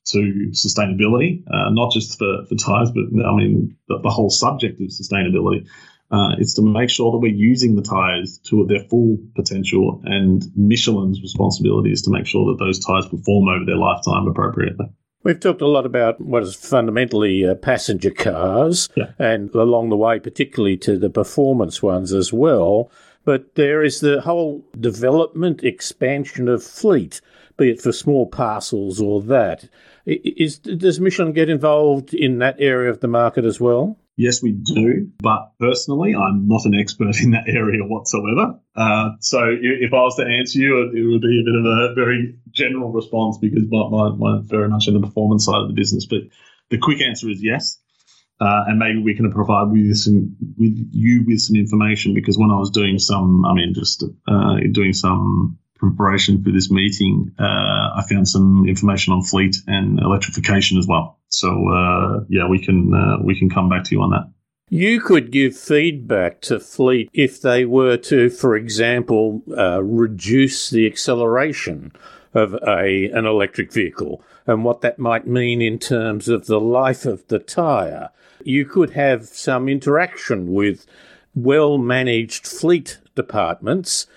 to 0.07 0.51
sustainability, 0.51 1.43
uh, 1.51 1.69
not 1.69 1.91
just 1.91 2.17
for, 2.17 2.45
for 2.47 2.55
tires, 2.55 2.91
but 2.91 3.03
I 3.25 3.35
mean 3.35 3.75
the, 3.87 3.99
the 3.99 4.09
whole 4.09 4.29
subject 4.29 4.79
of 4.81 4.87
sustainability. 4.87 5.67
Uh, 6.09 6.35
it's 6.37 6.53
to 6.53 6.61
make 6.61 6.89
sure 6.89 7.11
that 7.11 7.17
we're 7.17 7.33
using 7.33 7.75
the 7.75 7.81
tires 7.81 8.39
to 8.49 8.65
their 8.67 8.83
full 8.89 9.17
potential, 9.35 10.01
and 10.05 10.45
Michelin's 10.55 11.21
responsibility 11.21 11.91
is 11.91 12.01
to 12.03 12.11
make 12.11 12.25
sure 12.25 12.45
that 12.45 12.63
those 12.63 12.79
tires 12.79 13.07
perform 13.07 13.49
over 13.49 13.65
their 13.65 13.75
lifetime 13.75 14.27
appropriately. 14.27 14.85
We've 15.23 15.39
talked 15.39 15.61
a 15.61 15.67
lot 15.67 15.85
about 15.85 16.21
what 16.21 16.43
is 16.43 16.55
fundamentally 16.55 17.45
uh, 17.45 17.55
passenger 17.55 18.11
cars, 18.11 18.87
yeah. 18.95 19.11
and 19.19 19.53
along 19.53 19.89
the 19.89 19.97
way, 19.97 20.19
particularly 20.19 20.77
to 20.77 20.97
the 20.97 21.09
performance 21.09 21.83
ones 21.83 22.13
as 22.13 22.31
well. 22.31 22.89
But 23.25 23.55
there 23.55 23.83
is 23.83 23.99
the 23.99 24.21
whole 24.21 24.63
development, 24.79 25.61
expansion 25.61 26.47
of 26.47 26.63
fleet, 26.63 27.19
be 27.57 27.71
it 27.71 27.81
for 27.81 27.91
small 27.91 28.27
parcels 28.27 29.01
or 29.01 29.21
that. 29.23 29.67
Is, 30.05 30.59
does 30.59 31.01
Michelin 31.01 31.33
get 31.33 31.49
involved 31.49 32.13
in 32.13 32.39
that 32.39 32.55
area 32.59 32.89
of 32.89 33.01
the 33.01 33.09
market 33.09 33.43
as 33.43 33.59
well? 33.59 33.97
Yes, 34.17 34.41
we 34.41 34.51
do. 34.51 35.11
But 35.19 35.51
personally, 35.59 36.15
I'm 36.15 36.47
not 36.47 36.65
an 36.65 36.73
expert 36.73 37.21
in 37.21 37.31
that 37.31 37.47
area 37.47 37.83
whatsoever. 37.83 38.59
Uh, 38.75 39.11
so 39.19 39.39
if 39.61 39.93
I 39.93 40.01
was 40.01 40.15
to 40.15 40.25
answer 40.25 40.57
you, 40.57 40.89
it 40.89 41.03
would 41.05 41.21
be 41.21 41.39
a 41.39 41.45
bit 41.45 41.55
of 41.55 41.65
a 41.65 41.93
very 41.93 42.35
general 42.51 42.91
response 42.91 43.37
because 43.37 43.63
I'm 43.71 44.47
very 44.47 44.69
much 44.69 44.87
in 44.87 44.95
the 44.95 44.99
performance 44.99 45.45
side 45.45 45.61
of 45.61 45.67
the 45.67 45.75
business. 45.75 46.07
But 46.07 46.21
the 46.69 46.79
quick 46.79 46.99
answer 46.99 47.29
is 47.29 47.43
yes. 47.43 47.79
Uh, 48.39 48.65
and 48.67 48.77
maybe 48.77 49.01
we 49.01 49.15
can 49.15 49.31
provide 49.31 49.71
with 49.71 49.95
some 49.97 50.35
with 50.57 50.89
you 50.91 51.23
with 51.25 51.39
some 51.39 51.55
information 51.55 52.13
because 52.13 52.37
when 52.37 52.51
I 52.51 52.57
was 52.57 52.69
doing 52.69 52.99
some, 52.99 53.45
I 53.45 53.53
mean, 53.53 53.73
just 53.73 54.03
uh, 54.27 54.57
doing 54.71 54.93
some 54.93 55.57
preparation 55.77 56.43
for 56.43 56.51
this 56.51 56.71
meeting, 56.71 57.31
uh, 57.39 57.43
I 57.43 58.03
found 58.09 58.27
some 58.27 58.67
information 58.67 59.13
on 59.13 59.23
fleet 59.23 59.57
and 59.67 59.99
electrification 59.99 60.77
as 60.77 60.87
well. 60.87 61.17
So 61.29 61.49
uh, 61.69 62.23
yeah, 62.29 62.47
we 62.47 62.63
can 62.63 62.93
uh, 62.93 63.17
we 63.23 63.37
can 63.37 63.49
come 63.49 63.69
back 63.69 63.83
to 63.85 63.95
you 63.95 64.01
on 64.01 64.11
that. 64.11 64.29
You 64.69 64.99
could 64.99 65.31
give 65.31 65.57
feedback 65.57 66.41
to 66.41 66.59
fleet 66.59 67.09
if 67.13 67.41
they 67.41 67.63
were 67.63 67.95
to, 67.97 68.29
for 68.29 68.57
example, 68.57 69.41
uh, 69.57 69.81
reduce 69.81 70.69
the 70.69 70.85
acceleration 70.85 71.93
of 72.33 72.53
a 72.55 73.09
an 73.11 73.25
electric 73.25 73.71
vehicle 73.71 74.21
and 74.45 74.63
what 74.63 74.81
that 74.81 74.99
might 74.99 75.25
mean 75.25 75.61
in 75.61 75.79
terms 75.79 76.27
of 76.27 76.47
the 76.47 76.59
life 76.59 77.05
of 77.05 77.27
the 77.27 77.39
tyre. 77.39 78.09
You 78.43 78.65
could 78.65 78.91
have 78.91 79.25
some 79.25 79.69
interaction 79.69 80.53
with 80.53 80.85
well 81.33 81.77
managed 81.77 82.47
fleet 82.47 82.99
departments 83.15 84.07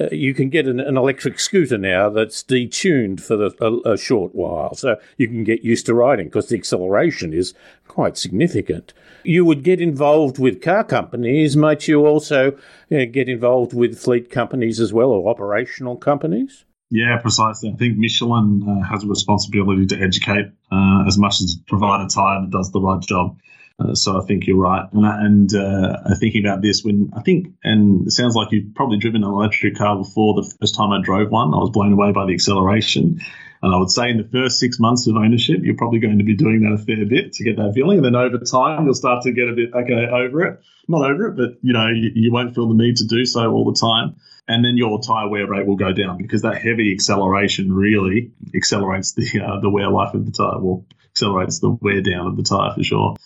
uh, 0.00 0.08
you 0.10 0.34
can 0.34 0.48
get 0.48 0.66
an, 0.66 0.80
an, 0.80 0.96
electric 0.96 1.38
scooter 1.38 1.78
now 1.78 2.08
that's 2.08 2.42
detuned 2.42 3.20
for 3.20 3.36
the, 3.36 3.54
a, 3.60 3.92
a, 3.92 3.96
short 3.96 4.34
while, 4.34 4.74
so 4.74 4.96
you 5.16 5.28
can 5.28 5.44
get 5.44 5.62
used 5.62 5.86
to 5.86 5.94
riding 5.94 6.26
because 6.26 6.48
the 6.48 6.56
acceleration 6.56 7.32
is 7.32 7.54
quite 7.86 8.16
significant. 8.16 8.92
You 9.24 9.44
would 9.44 9.62
get 9.62 9.80
involved 9.80 10.38
with 10.38 10.62
car 10.62 10.84
companies, 10.84 11.56
might 11.56 11.88
you 11.88 12.06
also 12.06 12.56
get 12.90 13.28
involved 13.28 13.74
with 13.74 13.98
fleet 13.98 14.30
companies 14.30 14.80
as 14.80 14.92
well, 14.92 15.10
or 15.10 15.28
operational 15.30 15.96
companies? 15.96 16.64
Yeah, 16.90 17.18
precisely. 17.18 17.70
I 17.70 17.76
think 17.76 17.98
Michelin 17.98 18.64
uh, 18.66 18.88
has 18.88 19.04
a 19.04 19.06
responsibility 19.06 19.86
to 19.86 20.00
educate 20.00 20.46
uh, 20.72 21.04
as 21.06 21.18
much 21.18 21.40
as 21.40 21.58
provide 21.66 22.04
a 22.04 22.08
tyre 22.08 22.40
that 22.40 22.50
does 22.50 22.70
the 22.72 22.80
right 22.80 23.00
job. 23.00 23.38
Uh, 23.78 23.94
so 23.94 24.20
I 24.20 24.24
think 24.26 24.46
you're 24.46 24.58
right. 24.58 24.86
And, 24.92 25.04
and 25.04 25.54
uh, 25.54 26.14
thinking 26.18 26.44
about 26.44 26.62
this, 26.62 26.82
when 26.82 27.10
I 27.16 27.22
think, 27.22 27.54
and 27.62 28.06
it 28.08 28.10
sounds 28.10 28.34
like 28.34 28.50
you've 28.50 28.74
probably 28.74 28.98
driven 28.98 29.22
an 29.22 29.30
electric 29.30 29.76
car 29.76 29.96
before. 29.96 30.34
The 30.34 30.54
first 30.60 30.74
time 30.74 30.90
I 30.90 31.00
drove 31.02 31.30
one, 31.30 31.54
I 31.54 31.58
was 31.58 31.70
blown 31.70 31.92
away 31.92 32.12
by 32.12 32.26
the 32.26 32.34
acceleration. 32.34 33.20
And 33.60 33.74
I 33.74 33.78
would 33.78 33.90
say 33.90 34.10
in 34.10 34.18
the 34.18 34.28
first 34.30 34.58
six 34.58 34.78
months 34.78 35.06
of 35.06 35.16
ownership, 35.16 35.60
you're 35.62 35.76
probably 35.76 35.98
going 35.98 36.18
to 36.18 36.24
be 36.24 36.36
doing 36.36 36.62
that 36.62 36.72
a 36.72 36.78
fair 36.78 37.04
bit 37.06 37.32
to 37.34 37.44
get 37.44 37.56
that 37.56 37.72
feeling. 37.74 37.98
And 37.98 38.04
then 38.04 38.14
over 38.14 38.38
time, 38.38 38.84
you'll 38.84 38.94
start 38.94 39.22
to 39.24 39.32
get 39.32 39.48
a 39.48 39.52
bit, 39.52 39.74
okay, 39.74 40.06
over 40.06 40.44
it. 40.46 40.60
Not 40.86 41.10
over 41.10 41.28
it, 41.28 41.36
but, 41.36 41.58
you 41.62 41.72
know, 41.72 41.88
you, 41.88 42.10
you 42.14 42.32
won't 42.32 42.54
feel 42.54 42.68
the 42.68 42.74
need 42.74 42.96
to 42.96 43.06
do 43.06 43.24
so 43.24 43.50
all 43.50 43.64
the 43.64 43.78
time. 43.78 44.16
And 44.46 44.64
then 44.64 44.76
your 44.76 45.00
tire 45.02 45.28
wear 45.28 45.46
rate 45.46 45.66
will 45.66 45.76
go 45.76 45.92
down 45.92 46.16
because 46.16 46.42
that 46.42 46.62
heavy 46.62 46.92
acceleration 46.92 47.72
really 47.72 48.30
accelerates 48.54 49.12
the 49.12 49.42
uh, 49.44 49.60
the 49.60 49.68
wear 49.68 49.90
life 49.90 50.14
of 50.14 50.24
the 50.24 50.32
tire. 50.32 50.58
Well, 50.58 50.86
accelerates 51.10 51.58
the 51.58 51.70
wear 51.70 52.00
down 52.00 52.28
of 52.28 52.36
the 52.36 52.42
tire 52.42 52.72
for 52.74 52.82
sure. 52.82 53.16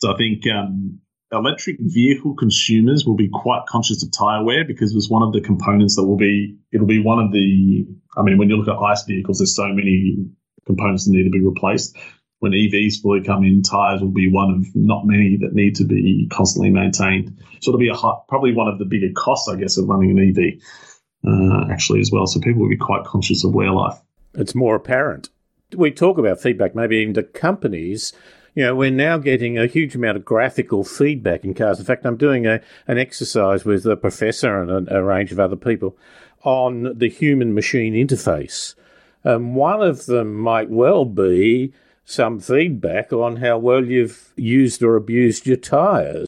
So 0.00 0.12
I 0.12 0.16
think 0.16 0.42
um, 0.46 1.00
electric 1.32 1.76
vehicle 1.80 2.34
consumers 2.34 3.04
will 3.06 3.16
be 3.16 3.28
quite 3.32 3.66
conscious 3.66 4.02
of 4.02 4.10
tire 4.12 4.44
wear 4.44 4.64
because 4.64 4.94
it's 4.94 5.10
one 5.10 5.22
of 5.22 5.32
the 5.32 5.40
components 5.40 5.96
that 5.96 6.04
will 6.04 6.16
be 6.16 6.56
it'll 6.72 6.86
be 6.86 7.02
one 7.02 7.18
of 7.18 7.32
the 7.32 7.86
I 8.16 8.22
mean 8.22 8.38
when 8.38 8.48
you 8.48 8.56
look 8.56 8.68
at 8.68 8.80
ICE 8.80 9.04
vehicles 9.04 9.38
there's 9.38 9.54
so 9.54 9.68
many 9.68 10.26
components 10.66 11.04
that 11.04 11.12
need 11.12 11.24
to 11.24 11.30
be 11.30 11.40
replaced. 11.40 11.96
When 12.40 12.52
EVs 12.52 13.00
fully 13.00 13.22
come 13.22 13.42
in 13.42 13.62
tires 13.62 14.02
will 14.02 14.10
be 14.10 14.30
one 14.30 14.50
of 14.50 14.66
not 14.74 15.06
many 15.06 15.38
that 15.38 15.54
need 15.54 15.76
to 15.76 15.84
be 15.84 16.28
constantly 16.30 16.70
maintained. 16.70 17.38
So 17.60 17.70
it'll 17.70 17.78
be 17.78 17.88
a 17.88 17.94
high, 17.94 18.16
probably 18.28 18.52
one 18.52 18.68
of 18.68 18.78
the 18.78 18.84
bigger 18.84 19.12
costs 19.14 19.48
I 19.48 19.56
guess 19.56 19.78
of 19.78 19.88
running 19.88 20.10
an 20.10 20.28
EV 20.28 20.60
uh, 21.26 21.72
actually 21.72 22.00
as 22.00 22.10
well. 22.12 22.26
So 22.26 22.40
people 22.40 22.62
will 22.62 22.68
be 22.68 22.76
quite 22.76 23.04
conscious 23.04 23.44
of 23.44 23.54
wear 23.54 23.70
life. 23.70 23.98
It's 24.34 24.54
more 24.54 24.74
apparent. 24.74 25.30
We 25.74 25.90
talk 25.90 26.18
about 26.18 26.40
feedback 26.40 26.74
maybe 26.74 26.96
even 26.96 27.14
to 27.14 27.22
companies 27.22 28.12
you 28.54 28.64
know, 28.64 28.74
we're 28.74 28.90
now 28.90 29.18
getting 29.18 29.58
a 29.58 29.66
huge 29.66 29.94
amount 29.94 30.16
of 30.16 30.24
graphical 30.24 30.84
feedback 30.84 31.44
in 31.44 31.54
cars. 31.54 31.80
In 31.80 31.84
fact, 31.84 32.06
I'm 32.06 32.16
doing 32.16 32.46
a, 32.46 32.60
an 32.86 32.98
exercise 32.98 33.64
with 33.64 33.84
a 33.84 33.96
professor 33.96 34.62
and 34.62 34.88
a, 34.88 34.98
a 34.98 35.02
range 35.02 35.32
of 35.32 35.40
other 35.40 35.56
people 35.56 35.96
on 36.42 36.96
the 36.96 37.08
human 37.08 37.54
machine 37.54 37.94
interface. 37.94 38.74
And 39.24 39.56
one 39.56 39.82
of 39.82 40.06
them 40.06 40.34
might 40.34 40.70
well 40.70 41.04
be 41.04 41.72
some 42.04 42.38
feedback 42.38 43.12
on 43.12 43.36
how 43.36 43.58
well 43.58 43.84
you've 43.84 44.32
used 44.36 44.82
or 44.82 44.96
abused 44.96 45.46
your 45.46 45.56
tyres. 45.56 46.26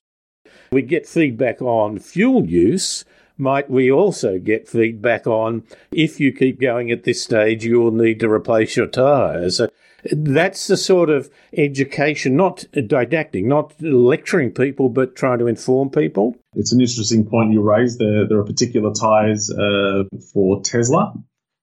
We 0.73 0.83
get 0.83 1.07
feedback 1.07 1.63
on 1.63 1.99
fuel 1.99 2.47
use. 2.47 3.05
Might 3.39 3.71
we 3.71 3.93
also 3.93 4.39
get 4.39 4.67
feedback 4.67 5.27
on 5.27 5.63
if 5.93 6.19
you 6.19 6.33
keep 6.33 6.61
going 6.61 6.91
at 6.91 7.05
this 7.05 7.23
stage, 7.23 7.65
you 7.65 7.79
will 7.79 7.93
need 7.93 8.19
to 8.21 8.31
replace 8.31 8.77
your 8.77 8.87
tyres? 8.87 9.61
That's 10.13 10.67
the 10.67 10.77
sort 10.77 11.11
of 11.11 11.31
education, 11.57 12.37
not 12.37 12.65
didactic, 12.73 13.45
not 13.45 13.75
lecturing 13.81 14.51
people, 14.53 14.89
but 14.89 15.17
trying 15.17 15.39
to 15.39 15.47
inform 15.47 15.91
people. 15.91 16.37
It's 16.55 16.73
an 16.73 16.81
interesting 16.81 17.25
point 17.27 17.53
you 17.53 17.63
raised. 17.63 17.99
There, 17.99 18.27
there 18.27 18.39
are 18.39 18.45
particular 18.45 18.93
ties 18.93 19.51
uh, 19.51 20.05
for 20.33 20.63
Tesla 20.63 21.15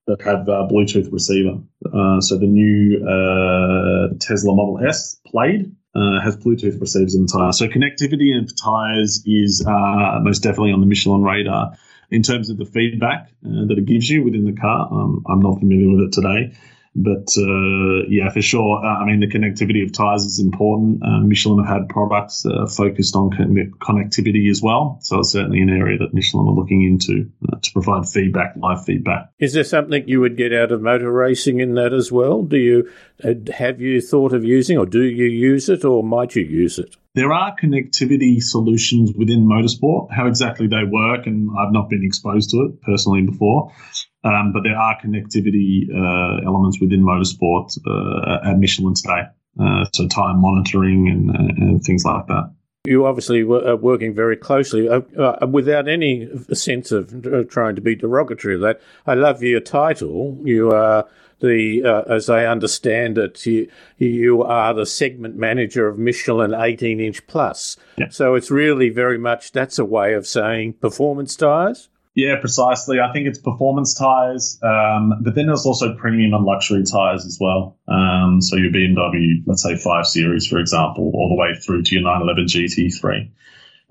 that 0.07 0.21
have 0.21 0.47
a 0.47 0.67
Bluetooth 0.67 1.11
receiver. 1.11 1.57
Uh, 1.85 2.19
so 2.19 2.37
the 2.37 2.47
new 2.47 3.05
uh, 3.07 4.13
Tesla 4.19 4.53
Model 4.53 4.85
S 4.85 5.19
Plaid 5.25 5.73
uh, 5.95 6.19
has 6.21 6.35
Bluetooth 6.37 6.79
receivers 6.81 7.15
in 7.15 7.25
the 7.25 7.31
tire. 7.31 7.51
So 7.53 7.67
connectivity 7.67 8.37
in 8.37 8.47
tires 8.47 9.23
is 9.25 9.65
uh, 9.65 10.19
most 10.21 10.39
definitely 10.39 10.71
on 10.71 10.81
the 10.81 10.87
Michelin 10.87 11.23
radar. 11.23 11.73
In 12.11 12.21
terms 12.21 12.49
of 12.49 12.57
the 12.57 12.65
feedback 12.65 13.29
uh, 13.45 13.65
that 13.67 13.75
it 13.77 13.85
gives 13.85 14.09
you 14.09 14.23
within 14.23 14.45
the 14.45 14.53
car, 14.53 14.87
um, 14.91 15.23
I'm 15.27 15.39
not 15.39 15.59
familiar 15.59 15.95
with 15.95 16.07
it 16.07 16.11
today. 16.11 16.55
But 16.95 17.27
uh, 17.37 18.05
yeah, 18.07 18.29
for 18.29 18.41
sure. 18.41 18.83
Uh, 18.83 18.99
I 19.01 19.05
mean, 19.05 19.19
the 19.19 19.27
connectivity 19.27 19.83
of 19.83 19.91
tires 19.93 20.25
is 20.25 20.39
important. 20.39 21.01
Um, 21.03 21.27
Michelin 21.27 21.63
have 21.63 21.81
had 21.81 21.89
products 21.89 22.45
uh, 22.45 22.67
focused 22.67 23.15
on 23.15 23.31
con- 23.31 23.73
connectivity 23.79 24.49
as 24.49 24.61
well. 24.61 24.99
So 25.01 25.19
it's 25.19 25.31
certainly 25.31 25.61
an 25.61 25.69
area 25.69 25.97
that 25.97 26.13
Michelin 26.13 26.47
are 26.47 26.53
looking 26.53 26.83
into 26.83 27.31
uh, 27.51 27.57
to 27.59 27.71
provide 27.71 28.07
feedback, 28.07 28.53
live 28.57 28.85
feedback. 28.85 29.29
Is 29.39 29.53
there 29.53 29.63
something 29.63 30.07
you 30.07 30.21
would 30.21 30.37
get 30.37 30.53
out 30.53 30.71
of 30.71 30.81
motor 30.81 31.11
racing 31.11 31.59
in 31.59 31.73
that 31.75 31.93
as 31.93 32.11
well? 32.11 32.43
Do 32.43 32.57
you 32.57 32.89
uh, 33.23 33.33
have 33.53 33.81
you 33.81 33.99
thought 33.99 34.33
of 34.33 34.43
using, 34.43 34.77
or 34.77 34.85
do 34.85 35.01
you 35.01 35.25
use 35.25 35.69
it, 35.69 35.83
or 35.83 36.03
might 36.03 36.35
you 36.35 36.43
use 36.43 36.77
it? 36.77 36.95
There 37.15 37.31
are 37.31 37.55
connectivity 37.55 38.41
solutions 38.41 39.11
within 39.15 39.45
motorsport. 39.45 40.11
How 40.11 40.25
exactly 40.25 40.65
they 40.65 40.83
work, 40.83 41.27
and 41.27 41.47
I've 41.59 41.71
not 41.71 41.87
been 41.87 42.03
exposed 42.03 42.49
to 42.51 42.57
it 42.63 42.81
personally 42.81 43.21
before, 43.21 43.71
um, 44.23 44.51
but 44.51 44.63
there 44.63 44.75
are 44.75 44.97
connectivity 44.99 45.87
uh, 45.93 46.43
elements 46.43 46.79
within 46.81 47.03
motorsport 47.03 47.77
uh, 47.85 48.49
at 48.49 48.57
Michelin 48.57 48.95
today. 48.95 49.23
Uh, 49.59 49.85
so 49.93 50.07
time 50.07 50.41
monitoring 50.41 51.07
and, 51.07 51.29
and, 51.29 51.83
things 51.83 52.03
like 52.03 52.25
that. 52.25 52.51
You 52.85 53.05
obviously 53.05 53.43
are 53.43 53.75
working 53.75 54.15
very 54.15 54.35
closely 54.35 54.89
uh, 54.89 55.01
uh, 55.15 55.45
without 55.45 55.87
any 55.87 56.27
sense 56.53 56.91
of 56.91 57.23
uh, 57.27 57.43
trying 57.43 57.75
to 57.75 57.81
be 57.81 57.95
derogatory 57.95 58.55
of 58.55 58.61
that. 58.61 58.81
I 59.05 59.13
love 59.13 59.43
your 59.43 59.59
title. 59.59 60.39
You 60.43 60.71
are 60.71 61.07
the, 61.43 61.83
uh, 61.83 62.13
as 62.13 62.29
I 62.29 62.45
understand 62.45 63.17
it, 63.17 63.45
you, 63.45 63.69
you 63.97 64.43
are 64.43 64.73
the 64.73 64.85
segment 64.85 65.35
manager 65.35 65.87
of 65.87 65.99
Michelin 65.99 66.53
18 66.53 67.01
inch 67.01 67.27
plus. 67.27 67.75
Yeah. 67.97 68.07
So 68.09 68.35
it's 68.35 68.49
really 68.49 68.89
very 68.89 69.17
much 69.17 69.51
that's 69.51 69.77
a 69.77 69.85
way 69.85 70.13
of 70.13 70.25
saying 70.25 70.73
performance 70.73 71.35
tyres. 71.35 71.89
Yeah, 72.15 72.39
precisely. 72.39 72.99
I 72.99 73.11
think 73.11 73.27
it's 73.27 73.39
performance 73.39 73.93
tires, 73.93 74.59
um, 74.61 75.13
but 75.21 75.35
then 75.35 75.47
there's 75.47 75.65
also 75.65 75.95
premium 75.95 76.33
and 76.33 76.45
luxury 76.45 76.83
tires 76.83 77.25
as 77.25 77.39
well. 77.41 77.75
Um, 77.87 78.39
so 78.39 78.55
your 78.55 78.71
BMW, 78.71 79.41
let's 79.45 79.63
say 79.63 79.75
5 79.75 80.05
Series, 80.05 80.47
for 80.47 80.59
example, 80.59 81.11
all 81.15 81.29
the 81.29 81.35
way 81.35 81.59
through 81.59 81.83
to 81.83 81.95
your 81.95 82.03
911 82.03 82.45
GT3. 82.45 83.29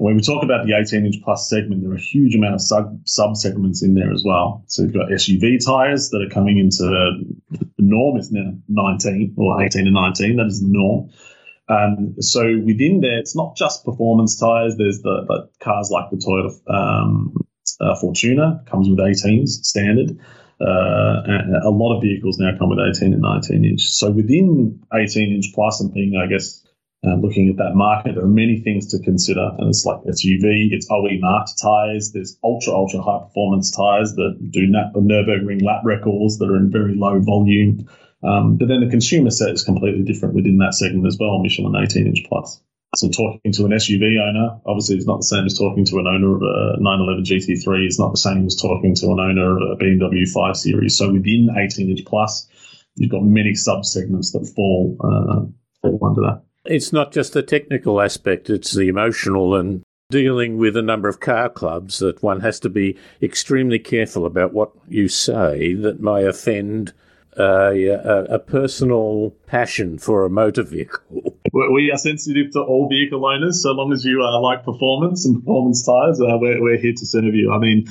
When 0.03 0.17
we 0.17 0.21
talk 0.23 0.43
about 0.43 0.67
the 0.67 0.75
18 0.75 1.07
inch 1.07 1.23
plus 1.23 1.49
segment, 1.49 1.81
there 1.81 1.93
are 1.93 1.97
a 1.97 2.01
huge 2.01 2.35
amount 2.35 2.55
of 2.55 2.61
sub 2.61 2.99
sub 3.07 3.37
segments 3.37 3.85
in 3.85 3.95
there 3.95 4.13
as 4.13 4.25
well. 4.27 4.65
So 4.67 4.83
you've 4.83 4.93
got 4.93 5.11
SUV 5.11 5.65
tires 5.65 6.11
that 6.11 6.21
are 6.23 6.29
coming 6.29 6.59
into 6.59 6.83
the 6.83 7.65
norm 7.79 8.19
is 8.19 8.33
now 8.33 8.53
19 8.69 9.37
or 9.39 9.63
18 9.63 9.87
and 9.87 9.95
19. 9.95 10.37
That 10.37 10.47
is 10.47 10.61
the 10.61 10.67
norm. 10.69 11.11
Um, 11.69 12.17
so 12.21 12.43
within 12.65 13.01
there, 13.01 13.19
it's 13.21 13.37
not 13.37 13.57
just 13.57 13.85
performance 13.85 14.39
tires. 14.39 14.75
There's 14.77 15.03
the, 15.03 15.25
the 15.29 15.49
cars 15.63 15.91
like 15.93 16.11
the 16.11 16.17
Toyota 16.17 16.75
um, 16.75 17.35
uh, 17.81 17.95
Fortuner 18.03 18.67
comes 18.67 18.89
with 18.89 18.99
18s 18.99 19.65
standard. 19.65 20.19
Uh, 20.61 21.23
a 21.65 21.71
lot 21.71 21.97
of 21.97 22.03
vehicles 22.03 22.39
now 22.39 22.51
come 22.59 22.71
with 22.71 22.81
18 22.81 23.13
and 23.13 23.23
19 23.23 23.65
inch. 23.65 23.83
So 23.83 24.11
within 24.11 24.81
18 24.93 25.33
inch 25.33 25.55
plus 25.55 25.81
and 25.81 25.95
being, 25.95 26.17
I 26.17 26.27
guess, 26.27 26.63
uh, 27.05 27.17
looking 27.17 27.49
at 27.49 27.57
that 27.57 27.75
market, 27.75 28.15
there 28.15 28.25
are 28.25 28.29
many 28.29 28.61
things 28.61 28.87
to 28.89 29.03
consider. 29.03 29.51
And 29.59 29.69
it's 29.69 29.85
like 29.85 30.01
SUV, 30.03 30.71
it's 30.71 30.87
OE 30.89 31.19
marked 31.19 31.61
tires. 31.61 32.13
There's 32.13 32.39
ultra, 32.45 32.73
ultra 32.73 33.03
high 33.03 33.19
performance 33.27 33.71
tires 33.71 34.15
that 34.15 34.39
do 34.51 34.67
na- 34.67 34.93
Nürburgring 34.95 35.63
lap 35.63 35.83
records 35.85 36.39
that 36.39 36.49
are 36.49 36.57
in 36.57 36.71
very 36.71 36.95
low 36.95 37.19
volume. 37.19 37.89
Um, 38.23 38.57
but 38.57 38.69
then 38.69 38.81
the 38.81 38.91
consumer 38.91 39.31
set 39.31 39.51
is 39.51 39.65
completely 39.65 40.05
different 40.05 40.37
within 40.37 40.59
that 40.59 40.75
segment 40.75 41.07
as 41.09 41.19
well, 41.19 41.43
Michelin 41.43 41.75
18 41.75 42.07
inch 42.07 42.25
plus. 42.29 42.61
So 42.95 43.09
talking 43.09 43.53
to 43.53 43.65
an 43.65 43.73
SUV 43.73 44.21
owner, 44.21 44.61
obviously, 44.67 44.99
is 44.99 45.07
not 45.07 45.19
the 45.19 45.27
same 45.27 45.47
as 45.47 45.59
talking 45.59 45.85
to 45.87 45.99
an 45.99 46.07
owner 46.07 46.37
of 46.37 46.43
a 46.43 46.77
911 46.79 47.25
GT3. 47.25 47.87
It's 47.87 47.99
not 47.99 48.13
the 48.13 48.19
same 48.19 48.47
as 48.47 48.55
talking 48.55 48.95
to 48.97 49.13
an 49.13 49.19
owner 49.19 49.57
of 49.57 49.73
a 49.73 49.83
BMW 49.83 50.29
5 50.29 50.57
Series. 50.57 50.99
So 50.99 51.11
within 51.11 51.49
18 51.57 51.91
inch 51.91 52.05
plus, 52.05 52.47
you've 52.95 53.11
got 53.11 53.25
many 53.25 53.55
sub 53.55 53.85
segments 53.87 54.33
that 54.33 54.47
fall 54.55 54.97
uh, 55.01 55.47
fall 55.81 55.99
under 56.07 56.21
that. 56.21 56.43
It's 56.65 56.93
not 56.93 57.13
just 57.13 57.33
the 57.33 57.43
technical 57.43 58.01
aspect; 58.01 58.51
it's 58.51 58.73
the 58.73 58.89
emotional 58.89 59.55
and 59.55 59.83
dealing 60.11 60.59
with 60.59 60.77
a 60.77 60.83
number 60.83 61.09
of 61.09 61.21
car 61.21 61.49
clubs 61.49 61.99
that 61.99 62.23
one 62.23 62.41
has 62.41 62.61
to 62.61 62.69
be 62.69 62.97
extremely 63.23 63.79
careful 63.79 64.27
about 64.27 64.53
what 64.53 64.71
you 64.87 65.09
say 65.09 65.73
that 65.73 66.01
may 66.01 66.25
offend 66.27 66.93
a, 67.39 67.87
a, 67.87 68.25
a 68.35 68.39
personal 68.39 69.31
passion 69.47 69.99
for 69.99 70.25
a 70.25 70.31
motor 70.31 70.63
vehicle. 70.63 71.39
We 71.55 71.91
are 71.93 71.99
sensitive 71.99 72.53
to 72.53 72.61
all 72.61 72.89
vehicle 72.89 73.27
owners, 73.27 73.63
so 73.63 73.73
long 73.73 73.93
as 73.93 74.07
you 74.07 74.23
uh, 74.23 74.41
like 74.41 74.65
performance 74.65 75.27
and 75.27 75.39
performance 75.39 75.85
tires. 75.85 76.19
Uh, 76.19 76.39
we're, 76.41 76.63
we're 76.63 76.79
here 76.79 76.95
to 76.97 77.05
serve 77.05 77.35
you. 77.35 77.53
I 77.53 77.59
mean, 77.59 77.85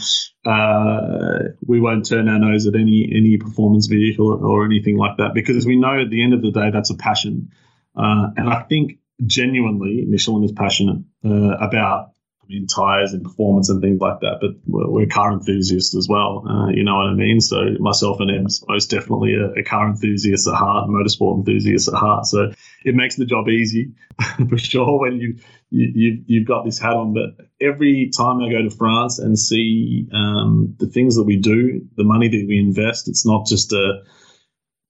uh, 0.48 1.54
we 1.68 1.80
won't 1.80 2.10
turn 2.10 2.28
our 2.28 2.40
nose 2.40 2.66
at 2.66 2.74
any 2.74 3.08
any 3.16 3.38
performance 3.38 3.86
vehicle 3.86 4.44
or, 4.44 4.66
anything 4.66 4.98
like 4.98 5.18
that 5.18 5.36
because 5.36 5.64
we 5.68 5.76
know 5.76 6.02
at 6.02 6.10
the 6.10 6.24
end 6.24 6.34
of 6.34 6.42
the 6.42 6.50
day 6.50 6.72
that's 6.72 6.90
a 6.90 6.96
passion, 6.96 7.52
uh, 7.96 8.28
and 8.36 8.50
I 8.50 8.64
think 8.64 9.00
genuinely 9.26 10.06
Michelin 10.08 10.44
is 10.44 10.52
passionate 10.52 11.04
uh, 11.26 11.58
about 11.58 12.12
in 12.52 12.68
tires 12.68 13.14
and 13.14 13.24
performance 13.24 13.70
and 13.70 13.82
things 13.82 14.00
like 14.00 14.20
that. 14.22 14.40
But 14.42 14.52
we're, 14.66 14.90
we're 14.90 15.06
car 15.08 15.32
enthusiasts 15.32 15.96
as 15.96 16.08
well. 16.08 16.46
Uh, 16.48 16.68
you 16.70 16.84
know 16.84 16.98
what 16.98 17.08
I 17.08 17.14
mean? 17.14 17.40
So 17.40 17.76
myself 17.80 18.20
and 18.20 18.30
Em's 18.30 18.64
most 18.68 18.90
definitely 18.90 19.36
a, 19.36 19.52
a, 19.60 19.64
car 19.64 19.88
enthusiast 19.88 20.48
at 20.48 20.54
heart, 20.54 20.90
motorsport 20.90 21.38
enthusiast 21.38 21.88
at 21.88 21.94
heart. 21.94 22.26
So 22.26 22.52
it 22.84 22.96
makes 22.96 23.16
the 23.16 23.26
job 23.26 23.48
easy 23.48 23.94
for 24.50 24.58
sure 24.58 25.00
when 25.00 25.20
you, 25.20 25.38
you 25.70 25.92
you've, 25.94 26.24
you've 26.28 26.48
got 26.48 26.66
this 26.66 26.80
hat 26.80 26.94
on. 26.94 27.14
But 27.14 27.46
every 27.60 28.12
time 28.16 28.42
I 28.42 28.52
go 28.52 28.62
to 28.62 28.70
France 28.70 29.20
and 29.20 29.38
see 29.38 30.08
um, 30.14 30.76
the 30.80 30.88
things 30.88 31.16
that 31.16 31.24
we 31.24 31.38
do, 31.38 31.88
the 31.96 32.04
money 32.04 32.28
that 32.28 32.46
we 32.48 32.60
invest, 32.60 33.08
it's 33.08 33.26
not 33.26 33.48
just 33.48 33.72
a 33.72 34.02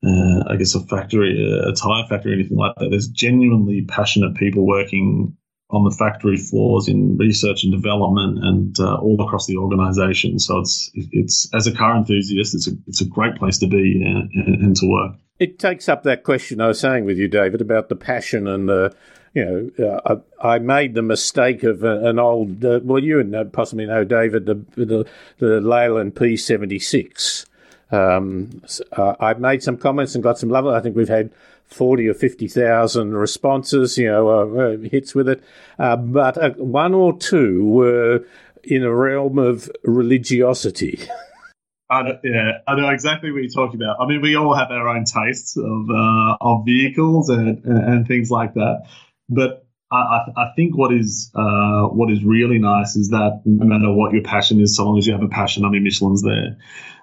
uh, 0.05 0.43
I 0.47 0.55
guess 0.55 0.75
a 0.75 0.81
factory, 0.81 1.43
a 1.43 1.73
tire 1.73 2.05
factory, 2.07 2.33
anything 2.33 2.57
like 2.57 2.73
that. 2.77 2.89
There's 2.89 3.07
genuinely 3.07 3.83
passionate 3.83 4.35
people 4.35 4.65
working 4.65 5.37
on 5.71 5.83
the 5.83 5.91
factory 5.91 6.37
floors 6.37 6.87
in 6.87 7.17
research 7.17 7.63
and 7.63 7.71
development 7.71 8.43
and 8.43 8.79
uh, 8.79 8.95
all 8.95 9.21
across 9.21 9.45
the 9.45 9.57
organization. 9.57 10.39
So 10.39 10.59
it's 10.59 10.91
it's 10.93 11.49
as 11.53 11.67
a 11.67 11.73
car 11.73 11.95
enthusiast, 11.95 12.55
it's 12.55 12.67
a 12.67 12.71
it's 12.87 13.01
a 13.01 13.05
great 13.05 13.35
place 13.35 13.57
to 13.59 13.67
be 13.67 14.01
and, 14.03 14.29
and, 14.33 14.75
to 14.77 14.87
work. 14.87 15.15
It 15.39 15.59
takes 15.59 15.87
up 15.87 16.03
that 16.03 16.23
question 16.23 16.61
I 16.61 16.67
was 16.67 16.79
saying 16.79 17.05
with 17.05 17.17
you, 17.17 17.27
David, 17.27 17.61
about 17.61 17.89
the 17.89 17.95
passion 17.95 18.47
and 18.47 18.69
the. 18.69 18.95
You 19.33 19.71
know, 19.77 20.01
uh, 20.05 20.19
I, 20.43 20.55
I, 20.55 20.59
made 20.59 20.93
the 20.93 21.01
mistake 21.01 21.63
of 21.63 21.85
an 21.85 22.19
old. 22.19 22.65
Uh, 22.65 22.81
well, 22.83 23.01
you 23.01 23.17
and 23.21 23.53
possibly 23.53 23.85
know 23.85 24.03
David, 24.03 24.45
the 24.45 24.55
the, 24.75 25.07
the 25.37 25.61
Leyland 25.61 26.15
P76. 26.15 27.45
Um, 27.91 28.61
uh, 28.91 29.15
I 29.19 29.33
made 29.33 29.63
some 29.63 29.77
comments 29.77 30.15
and 30.15 30.23
got 30.23 30.39
some 30.39 30.49
love. 30.49 30.65
I 30.67 30.79
think 30.79 30.95
we've 30.95 31.09
had 31.09 31.31
40 31.65 32.07
or 32.09 32.13
50,000 32.13 33.13
responses, 33.15 33.97
you 33.97 34.07
know, 34.07 34.29
uh, 34.29 34.61
uh, 34.61 34.77
hits 34.77 35.15
with 35.15 35.29
it. 35.29 35.43
Uh, 35.79 35.95
but 35.95 36.37
uh, 36.37 36.49
one 36.51 36.93
or 36.93 37.17
two 37.17 37.65
were 37.65 38.25
in 38.63 38.83
a 38.83 38.93
realm 38.93 39.37
of 39.37 39.69
religiosity. 39.83 40.99
I 41.89 42.03
know, 42.03 42.19
yeah, 42.23 42.51
I 42.67 42.75
know 42.75 42.89
exactly 42.89 43.33
what 43.33 43.41
you're 43.41 43.51
talking 43.51 43.81
about. 43.81 43.97
I 43.99 44.07
mean, 44.07 44.21
we 44.21 44.35
all 44.35 44.55
have 44.55 44.71
our 44.71 44.87
own 44.87 45.03
tastes 45.03 45.57
of 45.57 45.89
uh, 45.89 46.37
of 46.39 46.63
vehicles 46.65 47.27
and, 47.27 47.65
and 47.65 48.07
things 48.07 48.31
like 48.31 48.53
that. 48.53 48.83
But 49.27 49.65
I, 49.91 50.19
I 50.37 50.45
think 50.55 50.77
what 50.77 50.93
is 50.93 51.31
uh, 51.35 51.83
what 51.87 52.11
is 52.11 52.23
really 52.23 52.59
nice 52.59 52.95
is 52.95 53.09
that 53.09 53.41
no 53.45 53.65
matter 53.65 53.91
what 53.91 54.13
your 54.13 54.23
passion 54.23 54.61
is, 54.61 54.75
so 54.75 54.85
long 54.85 54.97
as 54.97 55.05
you 55.05 55.13
have 55.13 55.23
a 55.23 55.27
passion, 55.27 55.65
I 55.65 55.69
mean, 55.69 55.83
Michelin's 55.83 56.23
there. 56.23 56.57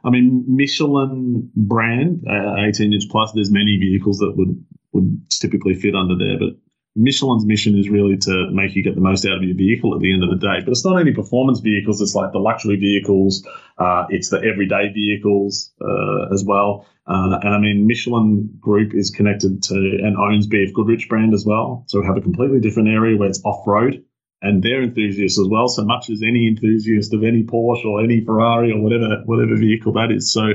I 0.05 0.11
mean, 0.11 0.45
Michelin 0.47 1.51
brand, 1.55 2.25
uh, 2.27 2.55
18 2.67 2.93
inch 2.93 3.05
plus, 3.11 3.33
there's 3.33 3.51
many 3.51 3.77
vehicles 3.79 4.19
that 4.19 4.35
would, 4.37 4.65
would 4.93 5.31
typically 5.31 5.75
fit 5.75 5.95
under 5.95 6.17
there, 6.17 6.39
but 6.39 6.57
Michelin's 6.99 7.47
mission 7.47 7.79
is 7.79 7.89
really 7.89 8.17
to 8.19 8.51
make 8.51 8.75
you 8.75 8.83
get 8.83 8.95
the 8.95 9.01
most 9.01 9.25
out 9.25 9.37
of 9.37 9.43
your 9.43 9.57
vehicle 9.57 9.95
at 9.95 10.01
the 10.01 10.13
end 10.13 10.25
of 10.25 10.31
the 10.31 10.37
day. 10.37 10.61
But 10.65 10.73
it's 10.73 10.85
not 10.85 10.97
only 10.97 11.13
performance 11.13 11.61
vehicles; 11.61 12.01
it's 12.01 12.15
like 12.15 12.33
the 12.33 12.39
luxury 12.39 12.77
vehicles, 12.77 13.47
uh, 13.79 14.07
it's 14.11 14.31
the 14.31 14.39
everyday 14.39 14.93
vehicles 14.93 15.73
uh, 15.81 16.33
as 16.35 16.45
well. 16.45 16.87
Uh, 17.07 17.39
and 17.43 17.55
I 17.55 17.59
mean, 17.59 17.87
Michelin 17.87 18.51
Group 18.61 18.95
is 18.95 19.11
connected 19.11 19.63
to 19.65 19.75
and 19.75 20.17
owns 20.17 20.47
BF 20.47 20.75
Goodrich 20.75 21.09
brand 21.09 21.33
as 21.33 21.47
well. 21.47 21.85
So 21.87 22.01
we 22.01 22.07
have 22.07 22.19
a 22.19 22.21
completely 22.21 22.61
different 22.61 22.89
area 22.89 23.17
where 23.17 23.29
it's 23.29 23.43
off 23.45 23.67
road 23.67 24.05
and 24.41 24.63
they're 24.63 24.83
enthusiasts 24.83 25.39
as 25.39 25.49
well, 25.49 25.69
so 25.69 25.85
much 25.85 26.11
as 26.11 26.23
any 26.23 26.47
enthusiast 26.47 27.13
of 27.13 27.25
any 27.25 27.43
Porsche 27.43 27.85
or 27.85 28.03
any 28.03 28.25
Ferrari 28.25 28.73
or 28.73 28.81
whatever 28.81 29.23
whatever 29.25 29.57
vehicle 29.57 29.93
that 29.95 30.13
is. 30.13 30.33
So 30.33 30.53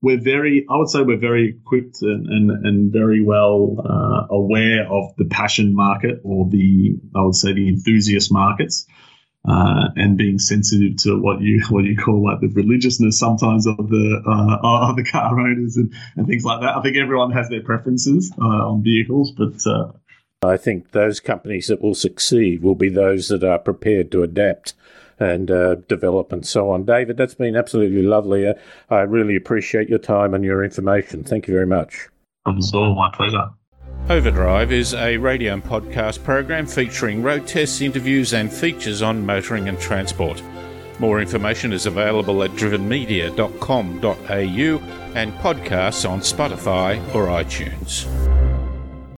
we're 0.00 0.20
very, 0.20 0.64
I 0.70 0.76
would 0.76 0.88
say, 0.88 1.02
we're 1.02 1.18
very 1.18 1.48
equipped 1.60 2.02
and 2.02 2.26
and, 2.26 2.66
and 2.66 2.92
very 2.92 3.22
well 3.22 3.76
uh, 3.78 4.34
aware 4.34 4.86
of 4.90 5.14
the 5.16 5.24
passion 5.24 5.74
market 5.74 6.20
or 6.24 6.48
the 6.48 6.98
I 7.14 7.22
would 7.22 7.34
say 7.34 7.52
the 7.52 7.68
enthusiast 7.68 8.32
markets. 8.32 8.86
Uh, 9.48 9.88
and 9.94 10.18
being 10.18 10.38
sensitive 10.38 10.96
to 10.96 11.16
what 11.16 11.40
you 11.40 11.62
what 11.70 11.84
you 11.84 11.96
call 11.96 12.22
like 12.22 12.40
the 12.40 12.48
religiousness 12.48 13.18
sometimes 13.18 13.66
of 13.68 13.76
the 13.76 14.20
uh, 14.26 14.88
of 14.90 14.96
the 14.96 15.04
car 15.04 15.38
owners 15.38 15.76
and, 15.76 15.94
and 16.16 16.26
things 16.26 16.44
like 16.44 16.60
that. 16.60 16.76
I 16.76 16.82
think 16.82 16.96
everyone 16.96 17.30
has 17.30 17.48
their 17.48 17.62
preferences 17.62 18.32
uh, 18.36 18.44
on 18.44 18.82
vehicles, 18.82 19.30
but 19.30 19.64
uh, 19.64 19.92
I 20.42 20.56
think 20.56 20.90
those 20.90 21.20
companies 21.20 21.68
that 21.68 21.80
will 21.80 21.94
succeed 21.94 22.62
will 22.62 22.74
be 22.74 22.88
those 22.88 23.28
that 23.28 23.42
are 23.42 23.58
prepared 23.58 24.10
to 24.12 24.22
adapt 24.22 24.74
and 25.20 25.50
uh, 25.50 25.76
develop 25.88 26.32
and 26.32 26.46
so 26.46 26.70
on. 26.70 26.84
David, 26.84 27.16
that's 27.16 27.34
been 27.34 27.56
absolutely 27.56 28.02
lovely. 28.02 28.46
Uh, 28.46 28.54
I 28.90 29.00
really 29.00 29.36
appreciate 29.36 29.88
your 29.88 29.98
time 29.98 30.34
and 30.34 30.44
your 30.44 30.64
information. 30.64 31.24
Thank 31.24 31.48
you 31.48 31.54
very 31.54 31.66
much. 31.66 32.08
It's 32.46 32.72
all 32.72 32.94
my 32.94 33.10
pleasure. 33.12 33.50
Overdrive 34.08 34.72
is 34.72 34.94
a 34.94 35.18
radio 35.18 35.52
and 35.52 35.62
podcast 35.62 36.24
program 36.24 36.66
featuring 36.66 37.22
road 37.22 37.46
tests, 37.46 37.82
interviews, 37.82 38.32
and 38.32 38.50
features 38.50 39.02
on 39.02 39.26
motoring 39.26 39.68
and 39.68 39.78
transport. 39.78 40.42
More 40.98 41.20
information 41.20 41.72
is 41.72 41.86
available 41.86 42.42
at 42.42 42.50
drivenmedia.com.au 42.52 45.14
and 45.14 45.32
podcasts 45.34 46.08
on 46.08 46.20
Spotify 46.20 47.14
or 47.14 47.26
iTunes. 47.26 48.47